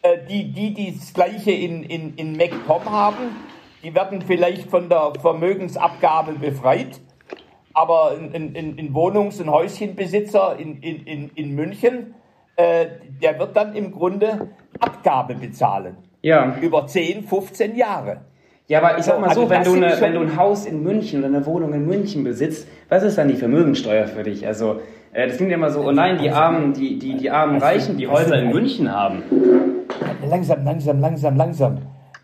[0.05, 3.37] Äh, die, die, die das Gleiche in, in, in MacPom haben,
[3.83, 7.01] die werden vielleicht von der Vermögensabgabe befreit.
[7.73, 12.14] Aber ein, ein, ein Wohnungs- und Häuschenbesitzer in, in, in, in München,
[12.57, 12.87] äh,
[13.23, 15.97] der wird dann im Grunde Abgabe bezahlen.
[16.21, 16.55] Ja.
[16.61, 18.21] Über 10, 15 Jahre.
[18.67, 20.83] Ja, aber ich sag mal so, also wenn, du eine, wenn du ein Haus in
[20.83, 24.47] München oder eine Wohnung in München besitzt, was ist dann die Vermögensteuer für dich?
[24.47, 24.81] Also,
[25.14, 28.07] äh, das klingt immer so, oh nein, die armen, die, die, die armen Reichen, die
[28.07, 29.23] Häuser in München haben.
[30.28, 31.78] Langsam, langsam, langsam, langsam.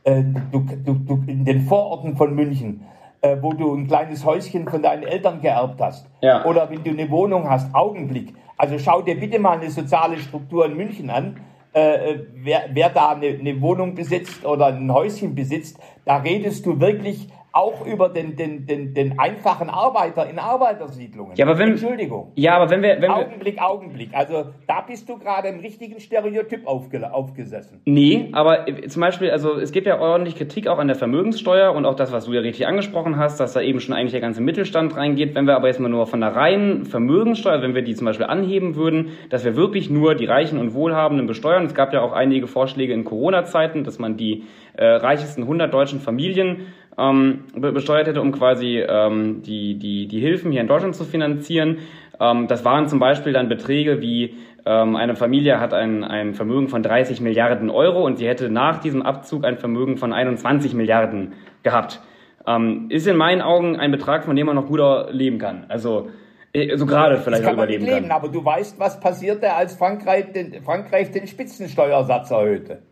[0.05, 2.87] Äh, du, du, du, in den Vororten von München,
[3.21, 6.09] äh, wo du ein kleines Häuschen von deinen Eltern geerbt hast.
[6.23, 6.45] Ja.
[6.45, 8.35] Oder wenn du eine Wohnung hast, Augenblick.
[8.57, 11.37] Also schau dir bitte mal eine soziale Struktur in München an
[11.73, 16.81] äh, wer, wer da eine, eine Wohnung besitzt oder ein Häuschen besitzt, da redest du
[16.81, 21.37] wirklich auch über den, den, den, den einfachen Arbeiter in Arbeitersiedlungen.
[21.37, 22.33] Ja, aber wenn, Entschuldigung.
[22.37, 23.01] Ja, aber wenn wir...
[23.01, 24.11] Wenn Augenblick, wir, Augenblick.
[24.13, 27.81] Also da bist du gerade im richtigen Stereotyp aufge, aufgesessen.
[27.85, 31.87] Nee, aber zum Beispiel, also es gibt ja ordentlich Kritik auch an der Vermögenssteuer und
[31.87, 34.41] auch das, was du ja richtig angesprochen hast, dass da eben schon eigentlich der ganze
[34.41, 35.35] Mittelstand reingeht.
[35.35, 38.27] Wenn wir aber jetzt mal nur von der reinen Vermögenssteuer, wenn wir die zum Beispiel
[38.27, 41.65] anheben würden, dass wir wirklich nur die Reichen und Wohlhabenden besteuern.
[41.65, 46.01] Es gab ja auch einige Vorschläge in Corona-Zeiten, dass man die äh, reichsten 100 deutschen
[46.01, 46.67] Familien
[47.01, 51.79] ähm, besteuert hätte, um quasi ähm, die, die, die Hilfen hier in Deutschland zu finanzieren.
[52.21, 54.35] Ähm, das waren zum Beispiel dann Beträge wie
[54.67, 58.79] ähm, eine Familie hat ein, ein Vermögen von 30 Milliarden Euro und sie hätte nach
[58.81, 61.33] diesem Abzug ein Vermögen von 21 Milliarden
[61.63, 62.01] gehabt.
[62.47, 65.65] Ähm, ist in meinen Augen ein Betrag, von dem man noch gut leben kann.
[65.69, 66.11] Also
[66.53, 68.11] äh, so gerade vielleicht kann überleben leben, kann.
[68.11, 72.83] Aber du weißt, was passierte, als Frankreich den, Frankreich den Spitzensteuersatz erhöhte?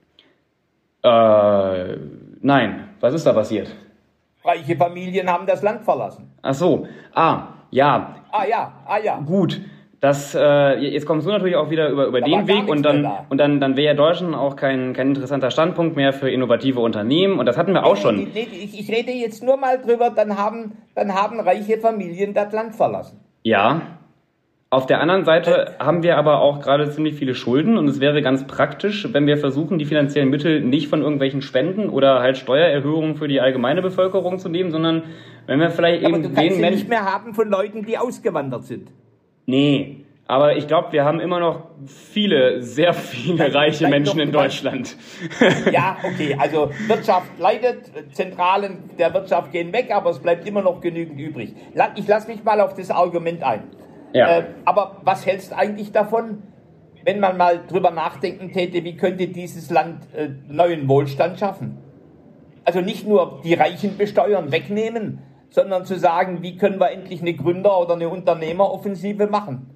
[1.03, 1.97] Äh,
[2.41, 2.85] nein.
[3.01, 3.69] Was ist da passiert?
[4.49, 6.33] Reiche Familien haben das Land verlassen.
[6.43, 6.87] Ach so.
[7.15, 8.15] Ah, ja.
[8.33, 9.21] Ah ja, ah ja.
[9.21, 9.61] Gut.
[10.01, 13.27] Das, äh, jetzt kommst du natürlich auch wieder über, über den Weg und dann, da.
[13.29, 17.41] und dann, dann wäre ja Deutschland auch kein, kein interessanter Standpunkt mehr für innovative Unternehmen
[17.41, 18.31] und das hatten wir auch schon.
[18.33, 22.53] Nee, ich, ich rede jetzt nur mal drüber, dann haben, dann haben reiche Familien das
[22.53, 23.19] Land verlassen.
[23.43, 23.98] Ja,
[24.71, 28.21] auf der anderen Seite haben wir aber auch gerade ziemlich viele Schulden und es wäre
[28.21, 33.17] ganz praktisch, wenn wir versuchen, die finanziellen Mittel nicht von irgendwelchen Spenden oder halt Steuererhöhungen
[33.17, 35.05] für die allgemeine Bevölkerung zu nehmen, sondern
[35.47, 37.97] wenn wir vielleicht aber eben du kannst den Menschen nicht mehr haben von Leuten, die
[37.97, 38.93] ausgewandert sind.
[39.47, 44.97] Nee, aber ich glaube, wir haben immer noch viele, sehr viele reiche Menschen in Deutschland.
[45.73, 50.83] Ja, okay, also Wirtschaft leidet, Zentralen der Wirtschaft gehen weg, aber es bleibt immer noch
[50.83, 51.55] genügend übrig.
[51.97, 53.63] Ich lasse mich mal auf das Argument ein.
[54.13, 54.39] Ja.
[54.39, 56.43] Äh, aber was hältst du eigentlich davon,
[57.05, 61.79] wenn man mal drüber nachdenken täte, wie könnte dieses Land äh, neuen Wohlstand schaffen?
[62.65, 67.35] Also nicht nur die Reichen besteuern, wegnehmen, sondern zu sagen, wie können wir endlich eine
[67.35, 69.71] Gründer- oder eine Unternehmeroffensive machen?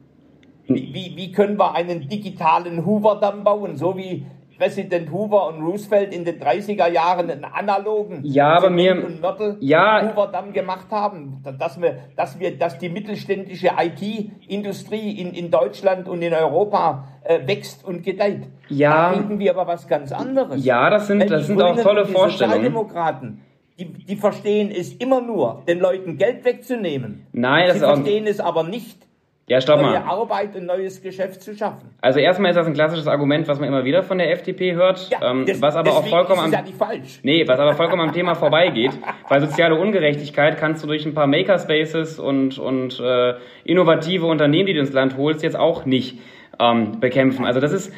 [0.66, 4.26] Wie, wie, können wir einen digitalen Hoover-Damm bauen, so wie
[4.58, 9.56] Präsident Hoover und Roosevelt in den 30er Jahren einen analogen ja, aber mir, und Mörtel
[9.60, 15.50] ja, Hoover Damm gemacht haben, dass wir, dass wir, dass die mittelständische IT-Industrie in, in
[15.50, 18.42] Deutschland und in Europa äh, wächst und gedeiht.
[18.68, 19.10] Ja.
[19.10, 20.64] Da finden wir aber was ganz anderes.
[20.64, 22.56] Ja, das sind, das sind auch tolle die Vorstellungen.
[22.62, 23.40] Sozialdemokraten,
[23.78, 27.26] die, die verstehen es immer nur, den Leuten Geld wegzunehmen.
[27.32, 29.06] Nein, das Sie verstehen es aber nicht,
[29.48, 30.08] ja, stopp neue mal.
[30.08, 31.90] Arbeit und neues Geschäft zu schaffen.
[32.00, 35.10] Also erstmal ist das ein klassisches Argument, was man immer wieder von der FDP hört,
[35.10, 37.20] ja, ähm, das, was aber auch vollkommen am, ja falsch.
[37.22, 38.92] nee, was aber vollkommen am Thema vorbeigeht.
[39.28, 44.74] Weil soziale Ungerechtigkeit kannst du durch ein paar Makerspaces und und äh, innovative Unternehmen, die
[44.74, 46.20] du ins Land holst, jetzt auch nicht
[46.60, 47.44] ähm, bekämpfen.
[47.44, 47.92] Also das ist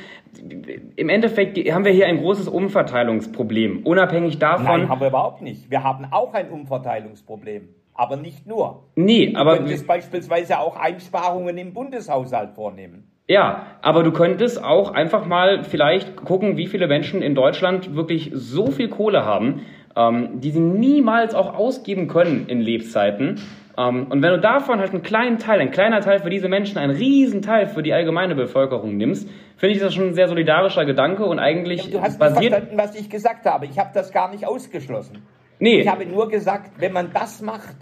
[0.97, 3.83] im Endeffekt haben wir hier ein großes Umverteilungsproblem.
[3.85, 4.65] Unabhängig davon.
[4.65, 5.71] Nein, haben wir überhaupt nicht.
[5.71, 8.83] Wir haben auch ein Umverteilungsproblem aber nicht nur.
[8.97, 9.53] Nee, du aber.
[9.53, 13.11] Du könntest beispielsweise auch Einsparungen im Bundeshaushalt vornehmen.
[13.27, 18.31] Ja, aber du könntest auch einfach mal vielleicht gucken, wie viele Menschen in Deutschland wirklich
[18.35, 19.63] so viel Kohle haben,
[19.97, 23.41] ähm, die sie niemals auch ausgeben können in Lebzeiten.
[23.77, 26.79] Ähm, und wenn du davon halt einen kleinen Teil, ein kleiner Teil für diese Menschen,
[26.79, 30.85] einen riesen Teil für die allgemeine Bevölkerung nimmst, finde ich das schon ein sehr solidarischer
[30.85, 32.41] Gedanke und eigentlich ja, du hast basiert.
[32.41, 33.67] Nicht verstanden, was ich gesagt habe.
[33.67, 35.23] Ich habe das gar nicht ausgeschlossen.
[35.59, 35.81] Nee.
[35.81, 37.77] Ich habe nur gesagt, wenn man das macht,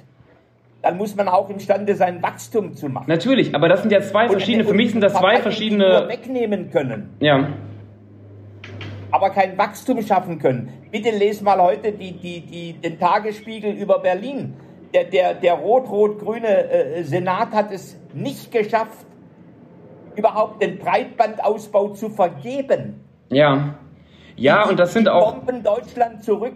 [0.83, 3.07] dann muss man auch imstande sein, Wachstum zu machen.
[3.09, 6.01] Natürlich, aber das sind ja zwei und, verschiedene, für mich sind das zwei verschiedene.
[6.01, 7.11] Nur wegnehmen können.
[7.21, 7.49] Ja.
[9.11, 10.73] Aber kein Wachstum schaffen können.
[10.91, 14.55] Bitte lese mal heute die, die, die, den Tagesspiegel über Berlin.
[14.95, 19.07] Der, der, der rot-rot-grüne äh, Senat hat es nicht geschafft,
[20.17, 23.01] überhaupt den Breitbandausbau zu vergeben.
[23.31, 23.75] Ja.
[24.37, 25.35] Ja, die, und das sind auch.
[25.35, 26.55] Bomben Deutschland zurück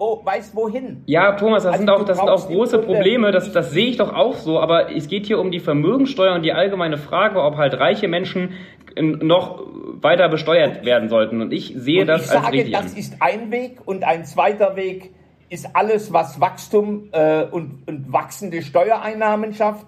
[0.00, 1.02] wo, weiß wohin.
[1.06, 3.98] Ja, Thomas, das, also sind, auch, das sind auch große Probleme, das, das sehe ich
[3.98, 7.58] doch auch so, aber es geht hier um die Vermögensteuer und die allgemeine Frage, ob
[7.58, 8.54] halt reiche Menschen
[8.98, 9.62] noch
[10.00, 11.42] weiter besteuert werden sollten.
[11.42, 12.72] Und ich sehe und das ich als sage, richtig.
[12.72, 15.12] Das ist ein Weg und ein zweiter Weg
[15.50, 19.86] ist alles, was Wachstum äh, und, und wachsende Steuereinnahmen schafft.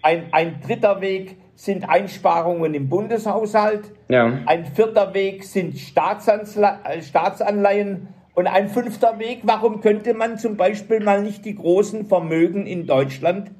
[0.00, 3.92] Ein, ein dritter Weg sind Einsparungen im Bundeshaushalt.
[4.08, 4.40] Ja.
[4.46, 11.22] Ein vierter Weg sind Staatsanleihen Und ein fünfter Weg, warum könnte man zum Beispiel mal
[11.22, 13.50] nicht die großen Vermögen in Deutschland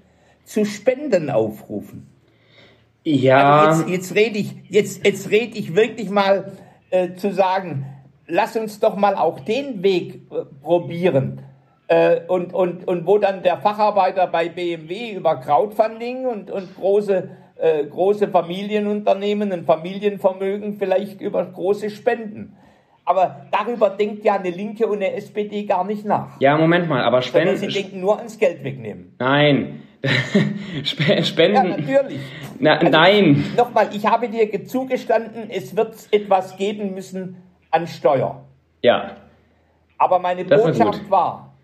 [0.45, 2.07] zu Spenden aufrufen?
[3.05, 3.67] Ja.
[3.67, 6.53] Also jetzt, jetzt rede ich, jetzt, jetzt rede ich wirklich mal
[6.91, 7.92] äh, zu sagen,
[8.33, 11.43] lass uns doch mal auch den Weg äh, probieren.
[11.87, 17.29] Äh, und, und, und wo dann der Facharbeiter bei BMW über Crowdfunding und, und große,
[17.57, 22.57] äh, große Familienunternehmen, ein Familienvermögen vielleicht über große Spenden.
[23.05, 26.41] Aber darüber denkt ja eine Linke und eine SPD gar nicht nach.
[26.41, 27.57] Ja, Moment mal, aber Spenden.
[27.57, 29.15] Sie denken nur ans Geld wegnehmen.
[29.19, 29.83] Nein.
[30.85, 31.55] Spenden.
[31.55, 32.21] Ja, natürlich.
[32.59, 33.45] Na, also, nein.
[33.57, 37.37] Nochmal, ich habe dir zugestanden, es wird etwas geben müssen
[37.73, 38.45] an Steuer.
[38.83, 39.17] Ja.
[39.99, 41.55] Aber meine Botschaft war,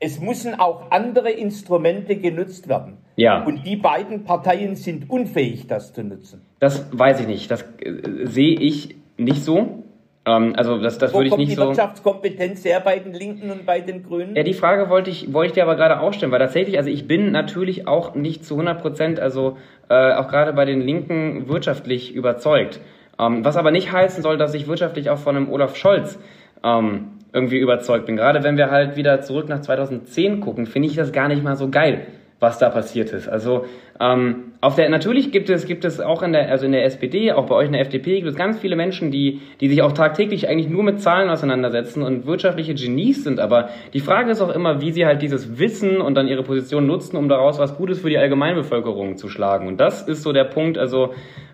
[0.00, 2.98] es müssen auch andere Instrumente genutzt werden.
[3.16, 3.44] Ja.
[3.44, 6.42] Und die beiden Parteien sind unfähig, das zu nutzen.
[6.58, 7.50] Das weiß ich nicht.
[7.50, 9.84] Das äh, sehe ich nicht so.
[10.24, 11.62] Ähm, also das, das würde ich nicht so.
[11.62, 14.36] die Wirtschaftskompetenz her bei den Linken und bei den Grünen?
[14.36, 16.88] Ja, die Frage wollte ich, wollte ich dir aber gerade auch stellen, weil tatsächlich, also
[16.88, 21.48] ich bin natürlich auch nicht zu 100 Prozent, also äh, auch gerade bei den Linken
[21.48, 22.80] wirtschaftlich überzeugt.
[23.20, 26.18] Ähm, was aber nicht heißen soll, dass ich wirtschaftlich auch von einem Olaf Scholz
[26.64, 28.16] ähm, irgendwie überzeugt bin.
[28.16, 31.56] Gerade wenn wir halt wieder zurück nach 2010 gucken, finde ich das gar nicht mal
[31.56, 32.06] so geil,
[32.40, 33.28] was da passiert ist.
[33.28, 33.66] Also
[34.00, 37.32] ähm, auf der natürlich gibt es gibt es auch in der also in der SPD,
[37.32, 39.92] auch bei euch in der FDP gibt es ganz viele Menschen, die die sich auch
[39.92, 43.40] tagtäglich eigentlich nur mit Zahlen auseinandersetzen und wirtschaftliche Genies sind.
[43.40, 46.86] Aber die Frage ist auch immer, wie sie halt dieses Wissen und dann ihre Position
[46.86, 49.68] nutzen, um daraus was Gutes für die Allgemeinbevölkerung zu schlagen.
[49.68, 50.78] Und das ist so der Punkt.
[50.78, 51.12] Also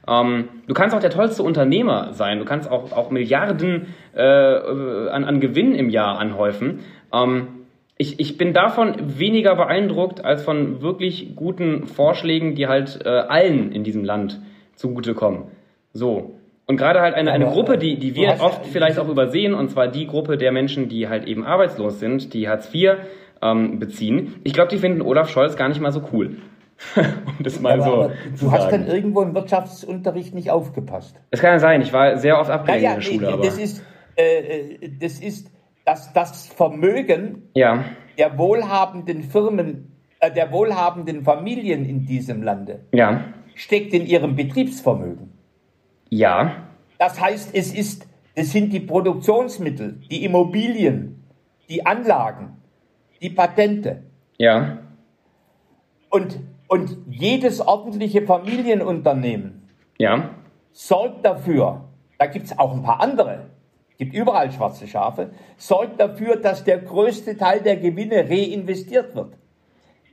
[0.09, 2.39] ähm, du kannst auch der tollste Unternehmer sein.
[2.39, 6.81] Du kannst auch, auch Milliarden äh, an, an Gewinn im Jahr anhäufen.
[7.13, 7.49] Ähm,
[7.99, 13.73] ich, ich bin davon weniger beeindruckt als von wirklich guten Vorschlägen, die halt äh, allen
[13.73, 14.41] in diesem Land
[14.75, 15.45] zugutekommen.
[15.93, 16.35] So.
[16.67, 19.89] Und gerade halt eine, eine Gruppe, die, die wir oft vielleicht auch übersehen, und zwar
[19.89, 22.97] die Gruppe der Menschen, die halt eben arbeitslos sind, die Hartz IV
[23.41, 24.41] ähm, beziehen.
[24.45, 26.39] Ich glaube, die finden Olaf Scholz gar nicht mal so cool.
[26.97, 28.85] um das mal aber, so aber du hast sagen.
[28.85, 31.17] dann irgendwo im Wirtschaftsunterricht nicht aufgepasst.
[31.31, 33.43] Es kann ja sein, ich war sehr oft abgelenkt naja, in der Schule.
[33.43, 33.83] Das, ist,
[34.17, 35.51] äh, äh, das ist
[35.87, 37.85] dass das Vermögen ja.
[38.19, 43.25] der wohlhabenden Firmen, äh, der wohlhabenden Familien in diesem Lande ja.
[43.55, 45.33] steckt in ihrem Betriebsvermögen.
[46.11, 46.69] Ja.
[46.99, 51.25] Das heißt, es ist, es sind die Produktionsmittel, die Immobilien,
[51.71, 52.59] die Anlagen,
[53.23, 54.03] die Patente.
[54.37, 54.79] Ja.
[56.11, 59.69] Und und jedes ordentliche Familienunternehmen
[59.99, 60.31] ja.
[60.73, 61.85] sorgt dafür,
[62.19, 63.47] da gibt es auch ein paar andere,
[63.99, 69.35] gibt überall schwarze Schafe, sorgt dafür, dass der größte Teil der Gewinne reinvestiert wird.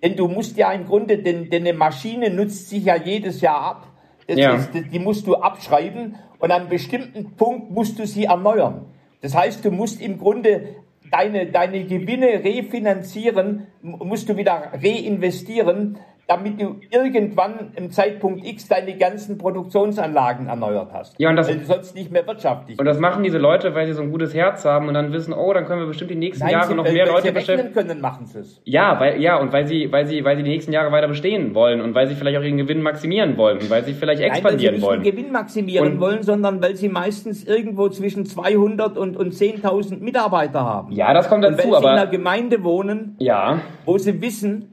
[0.02, 3.62] Denn du musst ja im Grunde, denn, denn eine Maschine nutzt sich ja jedes Jahr
[3.62, 3.88] ab.
[4.28, 4.56] Das ja.
[4.56, 8.86] ist, die musst du abschreiben und an einem bestimmten Punkt musst du sie erneuern.
[9.22, 10.76] Das heißt, du musst im Grunde
[11.10, 18.98] deine, deine Gewinne refinanzieren, musst du wieder reinvestieren, damit du irgendwann im Zeitpunkt X deine
[18.98, 21.20] ganzen Produktionsanlagen erneuert hast.
[21.20, 23.88] Ja, und das, weil du sonst nicht mehr wirtschaftlich Und das machen diese Leute, weil
[23.88, 26.16] sie so ein gutes Herz haben und dann wissen, oh, dann können wir bestimmt die
[26.16, 27.74] nächsten Nein, Jahre sie, noch mehr Leute beschäftigen.
[27.74, 28.62] können, machen sie es.
[28.64, 31.54] Ja, weil, ja, und weil sie, weil sie, weil sie die nächsten Jahre weiter bestehen
[31.56, 34.44] wollen und weil sie vielleicht auch ihren Gewinn maximieren wollen und weil sie vielleicht expandieren
[34.44, 35.02] Nein, weil sie wollen.
[35.02, 39.34] Nicht den Gewinn maximieren und, wollen, sondern weil sie meistens irgendwo zwischen 200 und, und
[39.34, 40.94] 10.000 Mitarbeiter haben.
[40.94, 41.82] Ja, das kommt dazu, und weil aber.
[41.82, 43.60] sie in einer Gemeinde wohnen, ja.
[43.86, 44.73] wo sie wissen,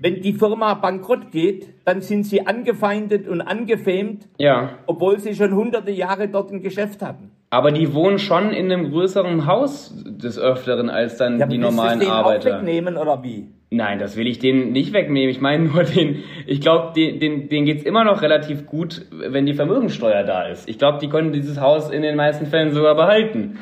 [0.00, 4.70] wenn die Firma bankrott geht, dann sind sie angefeindet und angefämt, ja.
[4.86, 7.30] obwohl sie schon hunderte Jahre dort ein Geschäft hatten.
[7.50, 12.00] Aber die wohnen schon in einem größeren Haus des Öfteren als dann ja, die normalen
[12.00, 12.56] denen Arbeiter.
[12.56, 13.46] Auch wegnehmen oder wie?
[13.70, 15.30] Nein, das will ich denen nicht wegnehmen.
[15.30, 19.46] Ich meine nur den, ich glaube, den, den, denen geht's immer noch relativ gut, wenn
[19.46, 20.68] die Vermögensteuer da ist.
[20.68, 23.58] Ich glaube, die können dieses Haus in den meisten Fällen sogar behalten.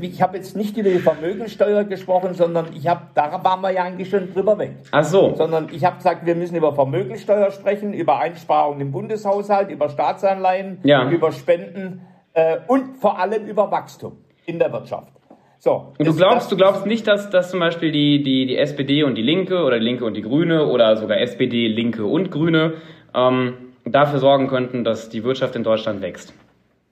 [0.00, 3.82] Ich habe jetzt nicht über die Vermögensteuer gesprochen, sondern ich habe, da waren wir ja
[3.82, 4.72] eigentlich schon drüber weg.
[4.90, 5.34] Ach so.
[5.36, 10.78] Sondern ich habe gesagt, wir müssen über Vermögensteuer sprechen, über Einsparungen im Bundeshaushalt, über Staatsanleihen,
[10.82, 11.08] ja.
[11.10, 12.00] über Spenden
[12.32, 15.12] äh, und vor allem über Wachstum in der Wirtschaft.
[15.58, 19.02] So, und du glaubst, du glaubst nicht, dass, dass zum Beispiel die, die, die SPD
[19.02, 22.74] und die Linke oder die Linke und die Grüne oder sogar SPD, Linke und Grüne
[23.14, 23.54] ähm,
[23.86, 26.34] dafür sorgen könnten, dass die Wirtschaft in Deutschland wächst?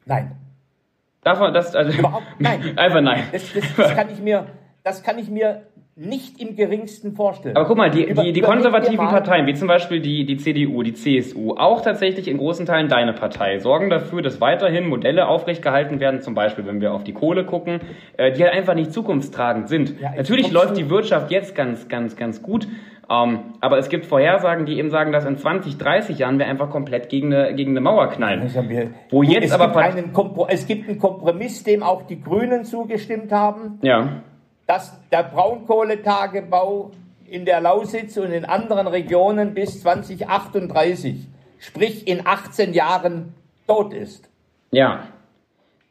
[0.06, 0.36] Nein.
[1.22, 2.76] Davon, das, also, Überhaupt nein.
[2.76, 3.24] Einfach nein.
[3.32, 4.46] Das, das, das, kann ich mir,
[4.82, 5.62] das kann ich mir
[5.94, 7.54] nicht im geringsten vorstellen.
[7.54, 10.94] Aber guck mal, die, die, die konservativen Parteien, wie zum Beispiel die, die CDU, die
[10.94, 16.22] CSU, auch tatsächlich in großen Teilen deine Partei, sorgen dafür, dass weiterhin Modelle aufrechtgehalten werden,
[16.22, 17.80] zum Beispiel, wenn wir auf die Kohle gucken,
[18.16, 20.00] äh, die halt einfach nicht zukunftstragend sind.
[20.00, 22.66] Ja, Natürlich läuft die Wirtschaft jetzt ganz, ganz, ganz gut,
[23.12, 26.70] Ähm, aber es gibt Vorhersagen, die eben sagen, dass in 20, 30 Jahren wir einfach
[26.70, 28.50] komplett gegen eine, gegen eine Mauer knallen.
[29.10, 30.14] Wo jetzt es, aber gibt einen
[30.48, 33.78] es gibt einen Kompromiss, dem auch die Grünen zugestimmt haben.
[33.82, 34.22] Ja.
[34.66, 36.92] Dass der Braunkohletagebau
[37.26, 43.34] in der Lausitz und in anderen Regionen bis 2038, sprich in 18 Jahren,
[43.66, 44.30] tot ist.
[44.70, 45.08] Ja.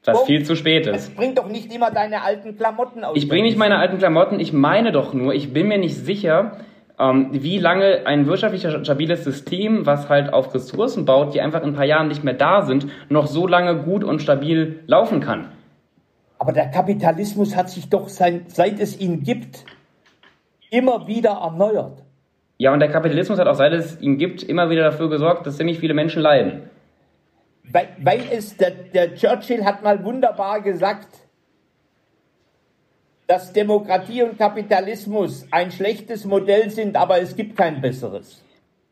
[0.06, 0.28] Was Punkt.
[0.28, 1.16] viel zu spät ist.
[1.16, 3.16] Bring doch nicht immer deine alten Klamotten aus.
[3.16, 6.58] Ich bringe nicht meine alten Klamotten, ich meine doch nur, ich bin mir nicht sicher,
[7.32, 11.76] wie lange ein wirtschaftlich stabiles System, was halt auf Ressourcen baut, die einfach in ein
[11.76, 15.52] paar Jahren nicht mehr da sind, noch so lange gut und stabil laufen kann.
[16.38, 19.66] Aber der Kapitalismus hat sich doch sein, seit es ihn gibt,
[20.70, 22.04] immer wieder erneuert.
[22.58, 25.58] Ja, und der Kapitalismus hat auch seit es ihn gibt immer wieder dafür gesorgt, dass
[25.58, 26.70] ziemlich viele Menschen leiden.
[27.64, 31.08] Weil, weil es, der, der Churchill hat mal wunderbar gesagt,
[33.32, 38.44] dass Demokratie und Kapitalismus ein schlechtes Modell sind, aber es gibt kein besseres.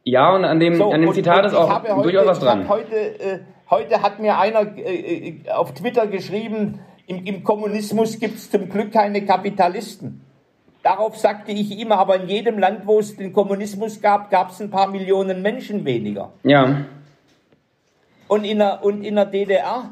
[0.06, 2.70] Ja, und an dem, so, an dem Zitat ist auch heute, durchaus was dran.
[2.70, 8.36] Heute, äh, heute hat mir einer äh, äh, auf Twitter geschrieben, im, im Kommunismus gibt
[8.36, 10.22] es zum Glück keine Kapitalisten.
[10.84, 14.62] Darauf sagte ich immer, aber in jedem Land, wo es den Kommunismus gab, gab es
[14.62, 16.32] ein paar Millionen Menschen weniger.
[16.44, 16.86] Ja.
[18.30, 19.92] Und in der, und in der DDR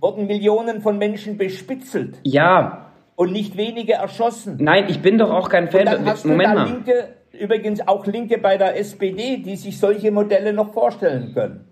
[0.00, 2.16] wurden Millionen von Menschen bespitzelt.
[2.22, 2.83] Ja,
[3.16, 4.56] und nicht wenige erschossen.
[4.60, 5.80] Nein, ich bin doch auch kein Fan.
[5.80, 6.70] Und dann hast Moment du da mal.
[6.70, 11.64] Linke, übrigens auch Linke bei der SPD, die sich solche Modelle noch vorstellen können.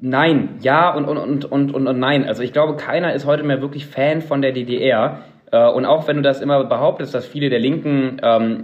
[0.00, 2.24] Nein, ja und, und, und, und, und, und nein.
[2.26, 5.20] Also ich glaube, keiner ist heute mehr wirklich Fan von der DDR.
[5.52, 8.62] Äh, und auch wenn du das immer behauptest, dass viele der Linken ähm,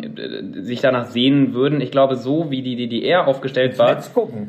[0.65, 3.99] sich danach sehnen würden, ich glaube, so wie die DDR aufgestellt war,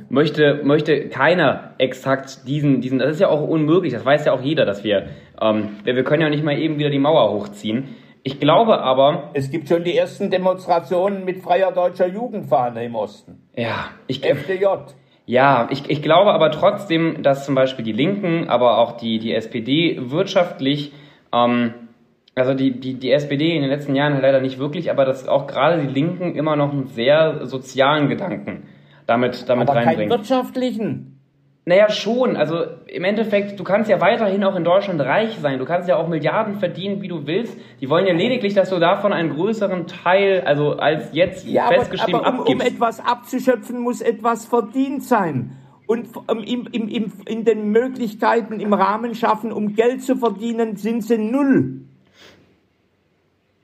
[0.09, 4.41] möchte, möchte keiner exakt diesen, diesen, das ist ja auch unmöglich, das weiß ja auch
[4.41, 5.07] jeder, dass wir,
[5.41, 7.95] ähm, wir können ja nicht mal eben wieder die Mauer hochziehen.
[8.23, 9.31] Ich glaube aber.
[9.33, 13.41] Es gibt schon die ersten Demonstrationen mit freier deutscher Jugendfahne im Osten.
[13.55, 14.23] Ja, ich.
[14.23, 14.65] FDJ.
[15.25, 19.33] Ja, ich, ich glaube aber trotzdem, dass zum Beispiel die Linken, aber auch die, die
[19.33, 20.91] SPD wirtschaftlich
[21.31, 21.73] ähm,
[22.39, 25.47] also die, die, die SPD in den letzten Jahren leider nicht wirklich, aber dass auch
[25.47, 28.63] gerade die Linken immer noch einen sehr sozialen Gedanken
[29.05, 30.09] damit, damit aber reinbringen.
[30.09, 31.19] Keinen wirtschaftlichen.
[31.65, 32.35] Naja, schon.
[32.35, 35.59] Also im Endeffekt, du kannst ja weiterhin auch in Deutschland reich sein.
[35.59, 37.55] Du kannst ja auch Milliarden verdienen, wie du willst.
[37.79, 42.21] Die wollen ja lediglich, dass du davon einen größeren Teil, also als jetzt ja, festgeschrieben,
[42.21, 42.67] aber, aber um, abgibst.
[42.67, 45.57] Um etwas abzuschöpfen, muss etwas verdient sein.
[45.85, 51.03] Und im, im, im, in den Möglichkeiten im Rahmen schaffen, um Geld zu verdienen, sind
[51.03, 51.81] sie null.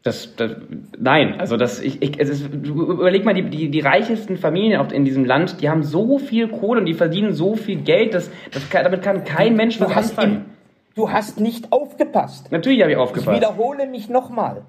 [0.05, 0.51] Das, das,
[0.99, 5.03] nein, also das, ich, ich, es ist, überleg mal, die, die, die reichesten Familien in
[5.03, 8.69] diesem Land, die haben so viel Kohle und die verdienen so viel Geld, dass, das
[8.69, 10.45] kann, damit kann kein Mensch was anfangen.
[10.93, 12.51] du hast nicht aufgepasst.
[12.51, 13.35] Natürlich habe ich aufgepasst.
[13.35, 14.61] Ich wiederhole mich nochmal.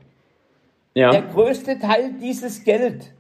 [0.95, 1.11] Ja.
[1.11, 3.13] Der größte Teil dieses Geld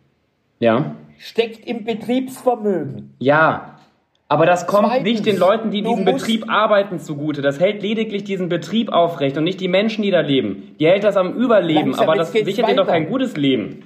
[0.58, 0.94] ja.
[1.18, 3.14] steckt im Betriebsvermögen.
[3.18, 3.75] Ja.
[4.28, 7.42] Aber das kommt Zweitens, nicht den Leuten, die diesen Betrieb arbeiten, zugute.
[7.42, 10.74] Das hält lediglich diesen Betrieb aufrecht und nicht die Menschen, die da leben.
[10.80, 13.84] Die hält das am Überleben, Langsam, aber das sichert dir doch kein gutes Leben.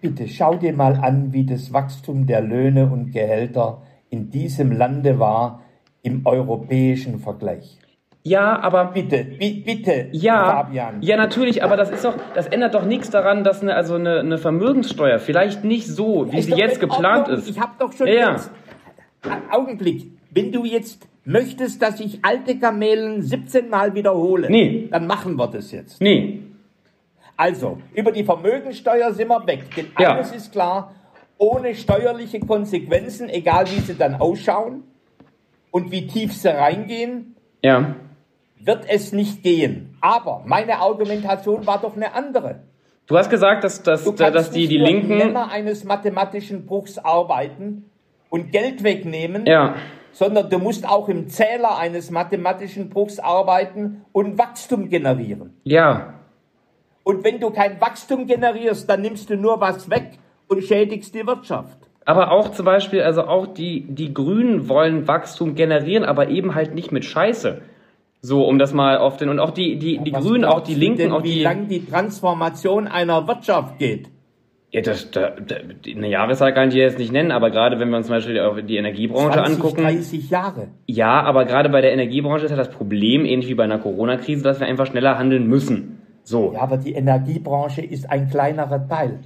[0.00, 5.18] Bitte schau dir mal an, wie das Wachstum der Löhne und Gehälter in diesem Lande
[5.18, 5.62] war
[6.02, 7.78] im europäischen Vergleich.
[8.26, 8.86] Ja, aber.
[8.86, 11.02] Bitte, bitte, ja, Fabian.
[11.02, 14.20] Ja, natürlich, aber das ist doch, das ändert doch nichts daran, dass eine, also eine,
[14.20, 17.50] eine Vermögenssteuer vielleicht nicht so, wie ist sie jetzt geplant ist.
[17.50, 18.32] Ich habe doch schon ja.
[18.32, 18.50] jetzt.
[19.50, 20.06] Augenblick.
[20.30, 24.88] Wenn du jetzt möchtest, dass ich alte Kamelen 17 Mal wiederhole, nee.
[24.90, 26.00] dann machen wir das jetzt.
[26.00, 26.40] Nee.
[27.36, 29.64] Also, über die Vermögensteuer sind wir weg.
[29.76, 30.14] Denn ja.
[30.14, 30.94] eines ist klar,
[31.36, 34.82] ohne steuerliche Konsequenzen, egal wie sie dann ausschauen
[35.70, 37.96] und wie tief sie reingehen, ja
[38.64, 39.96] wird es nicht gehen.
[40.00, 42.60] Aber meine Argumentation war doch eine andere.
[43.06, 45.20] Du hast gesagt, dass, dass, dass die, die Linken.
[45.20, 47.90] Im eines mathematischen Bruchs arbeiten
[48.30, 49.74] und Geld wegnehmen, ja.
[50.12, 55.54] sondern du musst auch im Zähler eines mathematischen Bruchs arbeiten und Wachstum generieren.
[55.64, 56.14] Ja.
[57.02, 61.26] Und wenn du kein Wachstum generierst, dann nimmst du nur was weg und schädigst die
[61.26, 61.76] Wirtschaft.
[62.06, 66.74] Aber auch zum Beispiel, also auch die, die Grünen wollen Wachstum generieren, aber eben halt
[66.74, 67.62] nicht mit Scheiße.
[68.26, 70.96] So, um das mal auf den, und auch die, die, die Grünen, auch die Linken,
[70.96, 71.40] denn, auch die.
[71.40, 74.08] Wie lang die Transformation einer Wirtschaft geht?
[74.70, 75.56] Ja, das, da, da,
[75.86, 78.58] eine Jahreszahl kann ich jetzt nicht nennen, aber gerade wenn wir uns zum Beispiel auch
[78.58, 79.82] die Energiebranche 20, angucken.
[79.82, 80.68] 30 Jahre.
[80.86, 84.42] Ja, aber gerade bei der Energiebranche ist ja das Problem, ähnlich wie bei einer Corona-Krise,
[84.42, 86.00] dass wir einfach schneller handeln müssen.
[86.22, 86.54] So.
[86.54, 89.18] Ja, aber die Energiebranche ist ein kleinerer Teil.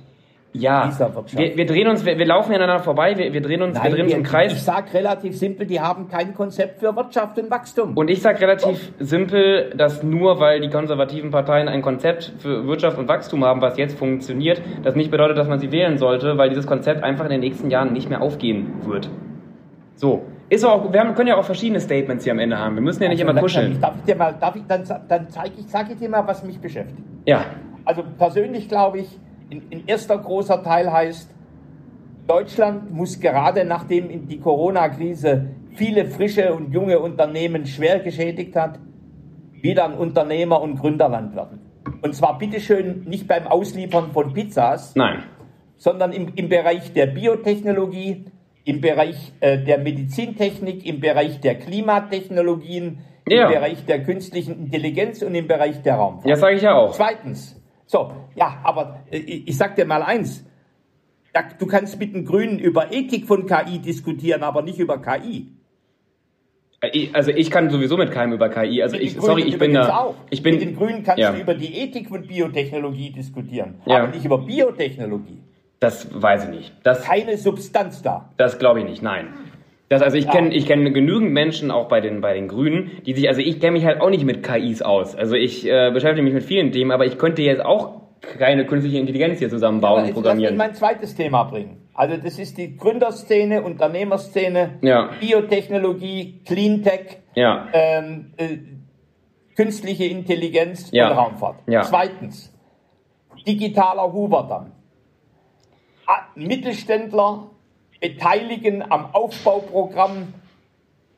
[0.53, 1.39] Ja, dieser Wirtschaft.
[1.39, 3.91] Wir, wir drehen uns, wir, wir laufen aneinander vorbei, wir, wir drehen uns, Nein, wir
[3.93, 4.53] drehen uns im Kreis.
[4.53, 7.97] Ich sage relativ simpel, die haben kein Konzept für Wirtschaft und Wachstum.
[7.97, 9.07] Und ich sage relativ Doch.
[9.07, 13.77] simpel, dass nur weil die konservativen Parteien ein Konzept für Wirtschaft und Wachstum haben, was
[13.77, 17.31] jetzt funktioniert, das nicht bedeutet, dass man sie wählen sollte, weil dieses Konzept einfach in
[17.31, 19.11] den nächsten Jahren nicht mehr aufgehen wird.
[19.97, 20.23] So.
[20.51, 22.75] Ist auch, wir haben, können ja auch verschiedene Statements hier am Ende haben.
[22.75, 23.79] Wir müssen ja nicht also, immer kuscheln.
[23.83, 26.43] Darf ich dir mal, darf ich, dann, dann zeige ich, sage ich dir mal, was
[26.43, 27.07] mich beschäftigt.
[27.27, 27.45] Ja.
[27.85, 29.19] Also persönlich glaube ich,
[29.51, 31.31] in, in erster großer Teil heißt,
[32.27, 38.79] Deutschland muss gerade nachdem die Corona-Krise viele frische und junge Unternehmen schwer geschädigt hat,
[39.63, 41.61] wieder ein Unternehmer- und Gründerland werden.
[42.03, 45.23] Und zwar bitteschön nicht beim Ausliefern von Pizzas, Nein.
[45.77, 48.27] sondern im, im Bereich der Biotechnologie,
[48.65, 53.47] im Bereich äh, der Medizintechnik, im Bereich der Klimatechnologien, ja.
[53.47, 56.29] im Bereich der künstlichen Intelligenz und im Bereich der Raumfahrt.
[56.29, 56.93] Ja, sage ich ja auch.
[56.93, 57.58] Zweitens,
[57.89, 60.45] so, ja, aber äh, ich sag dir mal eins.
[61.59, 65.47] Du kannst mit den Grünen über Ethik von KI diskutieren, aber nicht über KI.
[66.81, 68.83] Äh, also ich kann sowieso mit keinem über KI.
[68.83, 69.99] Also ich, sorry, ich bin da.
[69.99, 70.15] Auch.
[70.31, 71.33] Ich bin, mit den Grünen kannst ja.
[71.33, 73.99] du über die Ethik von Biotechnologie diskutieren, ja.
[73.99, 75.39] aber nicht über Biotechnologie.
[75.81, 76.75] Das weiß ich nicht.
[76.83, 78.31] Das, Keine Substanz da.
[78.37, 79.29] Das glaube ich nicht, nein.
[79.89, 80.33] Das, also ich ja.
[80.33, 83.59] kenne ich kenn genügend Menschen, auch bei den, bei den Grünen, die sich, also ich
[83.59, 85.17] kenne mich halt auch nicht mit KIs aus.
[85.17, 88.99] Also ich äh, beschäftige mich mit vielen Themen, aber ich könnte jetzt auch keine künstliche
[88.99, 90.55] Intelligenz hier zusammenbauen ja, und programmieren.
[90.55, 91.89] Ich mein zweites Thema bringen.
[91.95, 95.11] Also das ist die Gründerszene, Unternehmerszene, ja.
[95.21, 97.69] Biotechnologie, Cleantech, ja.
[97.73, 98.59] ähm, äh,
[99.57, 101.11] künstliche Intelligenz ja.
[101.11, 101.57] und Raumfahrt.
[101.67, 101.83] Ja.
[101.83, 102.55] Zweitens,
[103.47, 104.73] digitaler Hooverdamm.
[106.37, 107.51] Mittelständler
[108.01, 110.35] beteiligen am Aufbauprogramm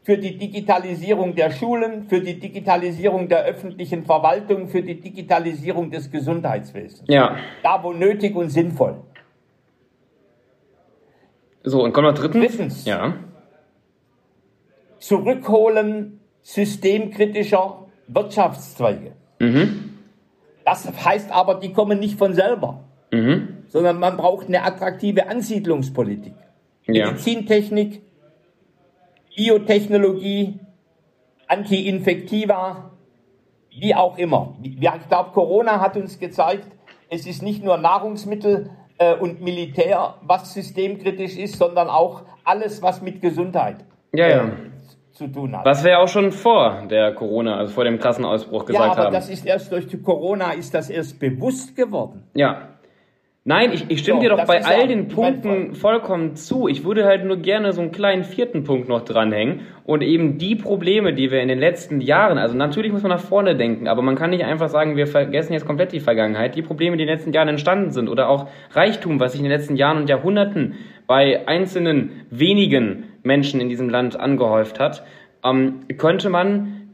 [0.03, 6.11] für die Digitalisierung der Schulen, für die Digitalisierung der öffentlichen Verwaltung, für die Digitalisierung des
[6.11, 7.05] Gesundheitswesens.
[7.07, 7.37] Ja.
[7.63, 8.97] Da, wo nötig und sinnvoll.
[11.63, 12.47] So, und kommen wir drittens.
[12.47, 12.85] Drittens.
[12.87, 13.15] Ja.
[14.99, 19.13] Zurückholen systemkritischer Wirtschaftszweige.
[19.39, 19.99] Mhm.
[20.65, 23.65] Das heißt aber, die kommen nicht von selber, mhm.
[23.69, 26.35] sondern man braucht eine attraktive Ansiedlungspolitik.
[26.91, 28.03] Medizintechnik,
[29.37, 30.59] Biotechnologie,
[31.47, 32.91] Antiinfektiva,
[33.71, 34.57] wie auch immer.
[34.63, 34.79] Ich
[35.09, 36.67] glaube, Corona hat uns gezeigt,
[37.09, 43.03] es ist nicht nur Nahrungsmittel äh, und Militär, was systemkritisch ist, sondern auch alles, was
[43.03, 44.45] mit Gesundheit ja, ja.
[44.45, 44.51] Äh,
[45.13, 45.65] zu tun hat.
[45.65, 48.89] Was wir auch schon vor der Corona, also vor dem krassen Ausbruch gesagt haben.
[48.89, 49.13] Ja, aber haben.
[49.15, 52.25] das ist erst durch die Corona ist das erst bewusst geworden.
[52.35, 52.70] Ja,
[53.51, 56.69] Nein, ich, ich stimme so, dir doch bei all den Punkten vollkommen zu.
[56.69, 60.55] Ich würde halt nur gerne so einen kleinen vierten Punkt noch dranhängen und eben die
[60.55, 64.03] Probleme, die wir in den letzten Jahren, also natürlich muss man nach vorne denken, aber
[64.03, 67.09] man kann nicht einfach sagen, wir vergessen jetzt komplett die Vergangenheit, die Probleme, die in
[67.09, 70.09] den letzten Jahren entstanden sind oder auch Reichtum, was sich in den letzten Jahren und
[70.09, 70.77] Jahrhunderten
[71.09, 75.03] bei einzelnen wenigen Menschen in diesem Land angehäuft hat,
[75.45, 76.89] ähm, könnte man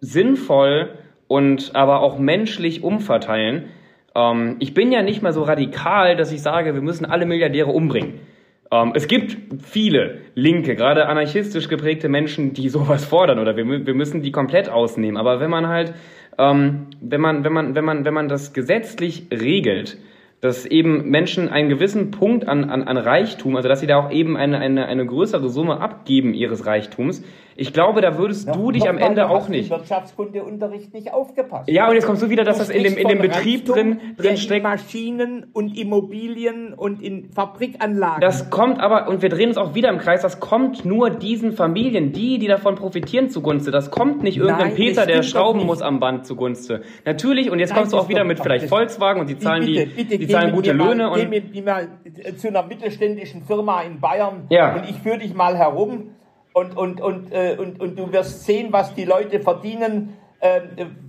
[0.00, 0.88] sinnvoll
[1.28, 3.66] und aber auch menschlich umverteilen
[4.14, 7.70] ähm, ich bin ja nicht mal so radikal, dass ich sage, wir müssen alle Milliardäre
[7.70, 8.20] umbringen.
[8.72, 13.94] Ähm, es gibt viele linke, gerade anarchistisch geprägte Menschen, die sowas fordern oder wir, wir
[13.94, 15.16] müssen die komplett ausnehmen.
[15.16, 15.94] Aber wenn man halt,
[16.38, 19.98] ähm, wenn man, wenn man, wenn man, wenn man das gesetzlich regelt,
[20.40, 24.10] dass eben Menschen einen gewissen Punkt an, an, an Reichtum, also dass sie da auch
[24.10, 27.22] eben eine, eine, eine größere Summe abgeben ihres Reichtums,
[27.56, 29.70] ich glaube, da würdest ja, du dich am Ende auch nicht.
[29.70, 31.68] Wirtschaftskundeunterricht nicht aufgepasst.
[31.68, 34.00] Ja, und jetzt kommst du wieder, dass du das in dem, in dem Betrieb drin,
[34.16, 34.64] drin steckt.
[34.64, 38.20] In Maschinen und Immobilien und in Fabrikanlagen.
[38.20, 41.52] Das kommt aber, und wir drehen uns auch wieder im Kreis, das kommt nur diesen
[41.52, 43.70] Familien, die, die davon profitieren zugunste.
[43.70, 46.82] Das kommt nicht irgendein Nein, Peter, der schrauben muss am Band zugunste.
[47.04, 49.86] Natürlich, und jetzt Nein, kommst du auch wieder mit vielleicht Volkswagen und die zahlen, bitte,
[49.86, 51.04] die, bitte, die zahlen gute Löhne.
[51.04, 51.88] Mal, und geh mit, mal
[52.36, 54.76] zu einer mittelständischen Firma in Bayern ja.
[54.76, 56.10] und ich führe dich mal herum
[56.52, 60.60] und, und, und, äh, und, und du wirst sehen, was die Leute verdienen, äh,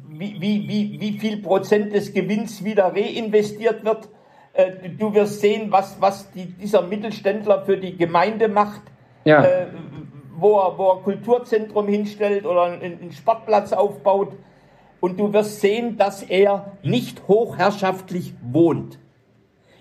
[0.10, 4.10] wie, wie, wie, wie viel Prozent des Gewinns wieder reinvestiert wird.
[4.54, 8.82] Äh, du wirst sehen, was, was die, dieser Mittelständler für die Gemeinde macht,
[9.26, 9.44] ja.
[9.44, 9.68] äh,
[10.38, 14.34] wo, er, wo er Kulturzentrum hinstellt oder einen, einen Sportplatz aufbaut.
[15.00, 19.00] Und du wirst sehen, dass er nicht hochherrschaftlich wohnt.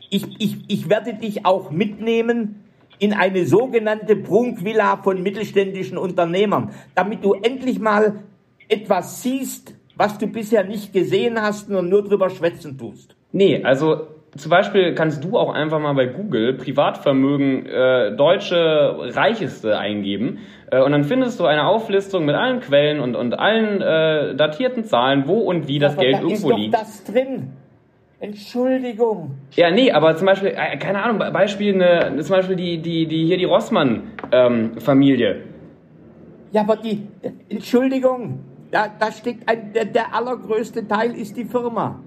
[0.09, 2.65] Ich, ich, ich werde dich auch mitnehmen
[3.01, 8.21] in eine sogenannte Prunkvilla von mittelständischen Unternehmern, damit du endlich mal
[8.69, 13.17] etwas siehst, was du bisher nicht gesehen hast und nur drüber schwätzen tust.
[13.33, 19.77] Nee, also zum Beispiel kannst du auch einfach mal bei Google Privatvermögen äh, deutsche Reicheste
[19.77, 20.39] eingeben
[20.71, 24.85] äh, und dann findest du eine Auflistung mit allen Quellen und, und allen äh, datierten
[24.85, 26.75] Zahlen, wo und wie das Aber Geld da irgendwo ist liegt.
[26.75, 27.53] Doch das drin.
[28.21, 29.31] Entschuldigung.
[29.53, 33.25] Ja, nee, aber zum Beispiel, äh, keine Ahnung, Beispiel, eine, zum Beispiel die, die, die,
[33.27, 35.31] hier die Rossmann-Familie.
[35.31, 35.43] Ähm,
[36.53, 37.09] ja, aber die,
[37.49, 38.41] Entschuldigung,
[38.71, 41.99] da, da steckt ein, der, der allergrößte Teil ist die Firma.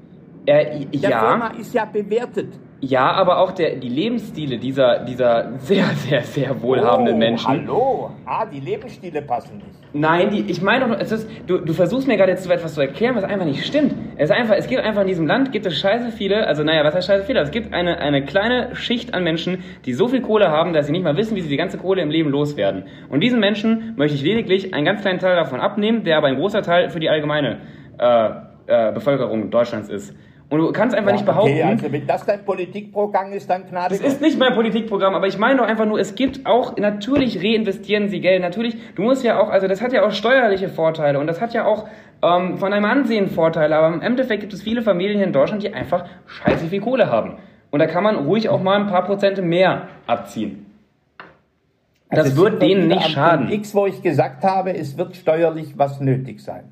[0.46, 1.20] Äh, ja.
[1.20, 2.60] Firma ist ja bewertet.
[2.86, 7.48] Ja, aber auch der, die Lebensstile dieser, dieser sehr, sehr, sehr wohlhabenden oh, Menschen.
[7.48, 8.12] Hallo.
[8.26, 9.70] Ah, die Lebensstile passen nicht.
[9.94, 12.52] Nein, die, ich meine doch, nur, es ist, du, du versuchst mir gerade jetzt so
[12.52, 13.94] etwas zu erklären, was einfach nicht stimmt.
[14.18, 16.84] Es ist einfach, es gibt einfach in diesem Land, gibt es scheiße viele, also naja,
[16.84, 17.40] was heißt scheiße viele?
[17.40, 20.92] Es gibt eine, eine kleine Schicht an Menschen, die so viel Kohle haben, dass sie
[20.92, 22.84] nicht mal wissen, wie sie die ganze Kohle im Leben loswerden.
[23.08, 26.36] Und diesen Menschen möchte ich lediglich einen ganz kleinen Teil davon abnehmen, der aber ein
[26.36, 27.60] großer Teil für die allgemeine
[27.98, 28.30] äh,
[28.68, 30.14] äh, Bevölkerung Deutschlands ist.
[30.54, 33.66] Und du kannst einfach Ja, nicht behaupten, Okay, also wenn das dein Politikprogramm ist, dann
[33.66, 36.78] Gnade das ist nicht mein Politikprogramm, aber ich meine doch einfach nur, es gibt auch,
[36.78, 40.70] natürlich reinvestieren sie Geld, natürlich, du musst ja auch, also das hat ja auch steuerliche
[40.70, 41.88] Vorteile und das hat ja auch
[42.22, 45.74] ähm, von deinem Ansehen Vorteile, aber im Endeffekt gibt es viele Familien in Deutschland, die
[45.74, 47.38] einfach scheiße viel Kohle haben.
[47.72, 50.68] Und da kann man ruhig auch mal ein paar Prozente mehr abziehen.
[52.12, 53.52] Das Also wird sind wir denen nicht schaden.
[53.52, 56.66] X, wo ich gesagt habe, es wird steuerlich was nötig sein.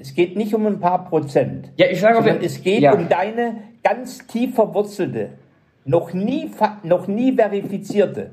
[0.00, 1.70] Es geht nicht um ein paar Prozent.
[1.76, 2.94] Ja, ich sage sondern wenn- es geht ja.
[2.94, 5.30] um deine ganz tief verwurzelte,
[5.84, 6.50] noch nie,
[6.84, 8.30] noch nie verifizierte.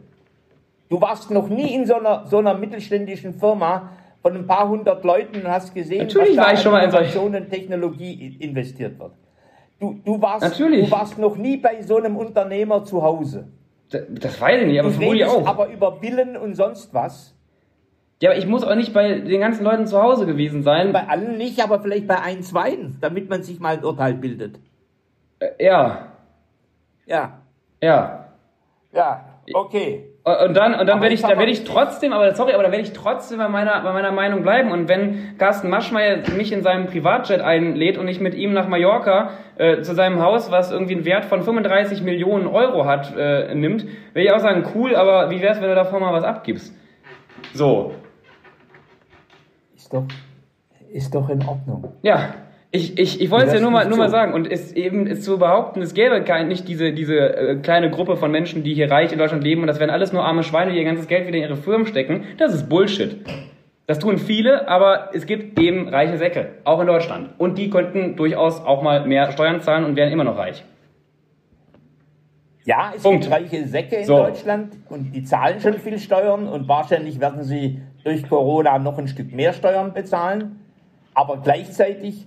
[0.89, 3.89] Du warst noch nie in so einer, so einer mittelständischen Firma
[4.22, 6.84] von ein paar hundert Leuten und hast gesehen, Natürlich da war ich an schon mal
[6.86, 9.11] in solch- Innovation und Technologie investiert wird.
[9.80, 10.86] Du, du, warst, Natürlich.
[10.86, 13.47] du warst noch nie bei so einem Unternehmer zu Hause.
[13.91, 15.45] Das, das weiß ich nicht, aber Du vermutlich auch.
[15.45, 17.36] aber über Billen und sonst was.
[18.22, 20.91] Ja, aber ich muss auch nicht bei den ganzen Leuten zu Hause gewesen sein.
[20.91, 24.59] Bei allen nicht, aber vielleicht bei ein, zweien, damit man sich mal ein Urteil bildet.
[25.39, 26.07] Äh, ja,
[27.05, 27.39] Ja,
[27.82, 28.26] ja.
[28.91, 30.05] ja, okay.
[30.24, 32.91] Und dann, und dann werde ich werde ich trotzdem, aber sorry, aber da werde ich
[32.91, 34.72] trotzdem bei meiner, bei meiner Meinung bleiben.
[34.72, 39.30] Und wenn Carsten Maschmeyer mich in seinem Privatjet einlädt und ich mit ihm nach Mallorca
[39.57, 43.86] äh, zu seinem Haus, was irgendwie einen Wert von 35 Millionen Euro hat, äh, nimmt,
[44.13, 46.76] werde ich auch sagen, cool, aber wie wär's, wenn du davor mal was abgibst?
[47.53, 47.93] So,
[49.88, 50.04] Ist doch,
[50.92, 51.94] ist doch in Ordnung.
[52.02, 52.34] ja.
[52.70, 54.34] Ich, ich, ich wollte es ja nur mal, nur mal sagen.
[54.34, 58.18] Und es eben ist zu behaupten, es gäbe kein, nicht diese, diese äh, kleine Gruppe
[58.18, 60.74] von Menschen, die hier reich in Deutschland leben und das wären alles nur arme Schweine,
[60.74, 62.26] die ihr ganzes Geld wieder in ihre Firmen stecken.
[62.38, 63.26] Das ist Bullshit.
[63.86, 67.30] Das tun viele, aber es gibt eben reiche Säcke, auch in Deutschland.
[67.38, 70.66] Und die könnten durchaus auch mal mehr Steuern zahlen und wären immer noch reich.
[72.66, 73.22] Ja, es Punkt.
[73.24, 74.18] gibt reiche Säcke in So.
[74.18, 79.08] Deutschland und die zahlen schon viel Steuern und wahrscheinlich werden sie durch Corona noch ein
[79.10, 80.60] Stück mehr Steuern bezahlen.
[81.14, 82.26] Aber gleichzeitig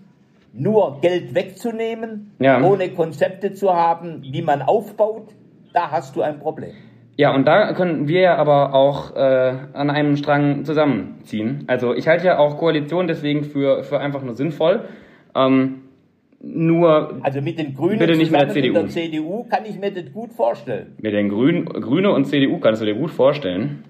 [0.53, 2.61] nur Geld wegzunehmen, Ja.
[2.63, 5.29] ohne Konzepte zu haben, wie man aufbaut,
[5.73, 6.73] da hast du ein Problem.
[7.17, 11.65] Ja, und da können wir ja aber auch äh, an einem Strang zusammenziehen.
[11.67, 14.85] Also ich halte ja auch Koalition deswegen für, für einfach nur sinnvoll.
[15.35, 15.83] Ähm,
[16.43, 18.73] nur Also mit den Grünen Bitte nicht mit der CDU.
[18.73, 20.95] der CDU kann ich mir das gut vorstellen.
[20.99, 23.85] mit den Grünen, Grüne und CDU kannst du dir gut vorstellen.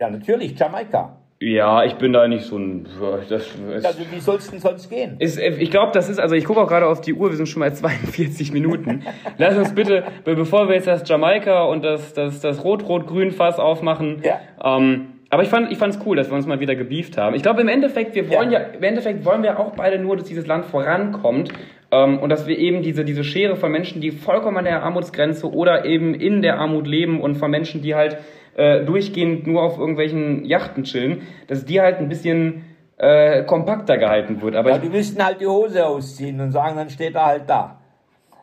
[0.00, 1.16] Ja, natürlich, Jamaika.
[1.42, 2.86] Ja, ich bin da nicht so ein.
[3.30, 5.16] Das ist, Also wie soll es denn sonst gehen?
[5.20, 7.46] ist, ich glaube, das ist, also ich gucke auch gerade auf die Uhr, wir sind
[7.48, 9.02] schon mal 42 Minuten.
[9.38, 14.22] Lass uns bitte, be- bevor wir jetzt das Jamaika und das, das, das Rot-Rot-Grün-Fass aufmachen,
[14.22, 14.38] Ja.
[14.76, 17.34] ähm, aber ich fand, ich fand's cool, dass wir uns mal wieder gebieft haben.
[17.36, 18.58] Ich glaube, im Endeffekt, wir wollen ja.
[18.60, 18.66] Ja.
[18.76, 21.52] im Endeffekt wollen wir auch beide nur, dass dieses Land vorankommt.
[21.92, 25.50] Ähm, und dass wir eben diese, diese Schere von Menschen, die vollkommen an der Armutsgrenze
[25.50, 28.18] oder eben in der Armut leben und von Menschen, die halt
[28.56, 32.64] äh, durchgehend nur auf irgendwelchen Yachten chillen, dass die halt ein bisschen
[32.96, 34.54] äh, kompakter gehalten wird.
[34.54, 37.80] Aber Ja, die müssten halt die Hose ausziehen und sagen, dann steht er halt da.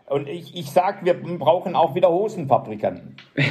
[0.08, 3.16] Und ich, ich sag, wir brauchen auch wieder Hosenfabrikanten.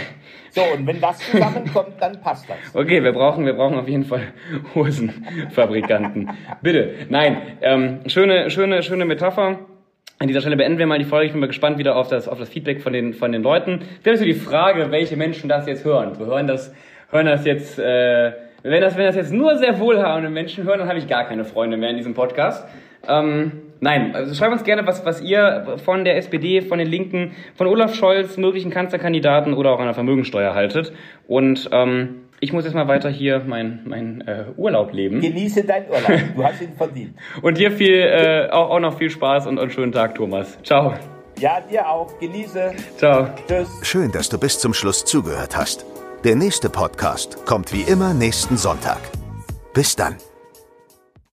[0.50, 2.57] So, und wenn das zusammenkommt, dann passt das.
[2.74, 4.22] Okay, wir brauchen, wir brauchen auf jeden Fall
[4.74, 6.30] Hosenfabrikanten.
[6.62, 6.94] Bitte.
[7.11, 9.59] Nein, ähm, schöne, schöne, schöne Metapher.
[10.19, 11.27] An dieser Stelle beenden wir mal die Folge.
[11.27, 13.81] Ich bin mal gespannt wieder auf das, auf das Feedback von den, von den Leuten.
[14.03, 16.19] Vielleicht so die Frage, welche Menschen das jetzt hören.
[16.19, 16.75] Wir hören das,
[17.11, 20.89] hören das jetzt, äh, wenn das, wenn das jetzt nur sehr wohlhabende Menschen hören, dann
[20.89, 22.67] habe ich gar keine Freunde mehr in diesem Podcast.
[23.07, 27.33] Ähm, nein, also schreibt uns gerne, was, was ihr von der SPD, von den Linken,
[27.55, 30.95] von Olaf Scholz, möglichen Kanzlerkandidaten oder auch einer Vermögensteuer haltet.
[31.29, 35.20] Und ähm, ich muss jetzt mal weiter hier mein, mein äh, Urlaub leben.
[35.20, 36.20] Genieße deinen Urlaub.
[36.34, 37.16] Du hast ihn verdient.
[37.43, 40.59] Und dir viel, äh, auch, auch noch viel Spaß und einen schönen Tag, Thomas.
[40.62, 40.95] Ciao.
[41.39, 42.18] Ja, dir auch.
[42.18, 42.72] Genieße.
[42.97, 43.28] Ciao.
[43.47, 43.68] Tschüss.
[43.82, 45.84] Schön, dass du bis zum Schluss zugehört hast.
[46.24, 49.01] Der nächste Podcast kommt wie immer nächsten Sonntag.
[49.74, 50.16] Bis dann.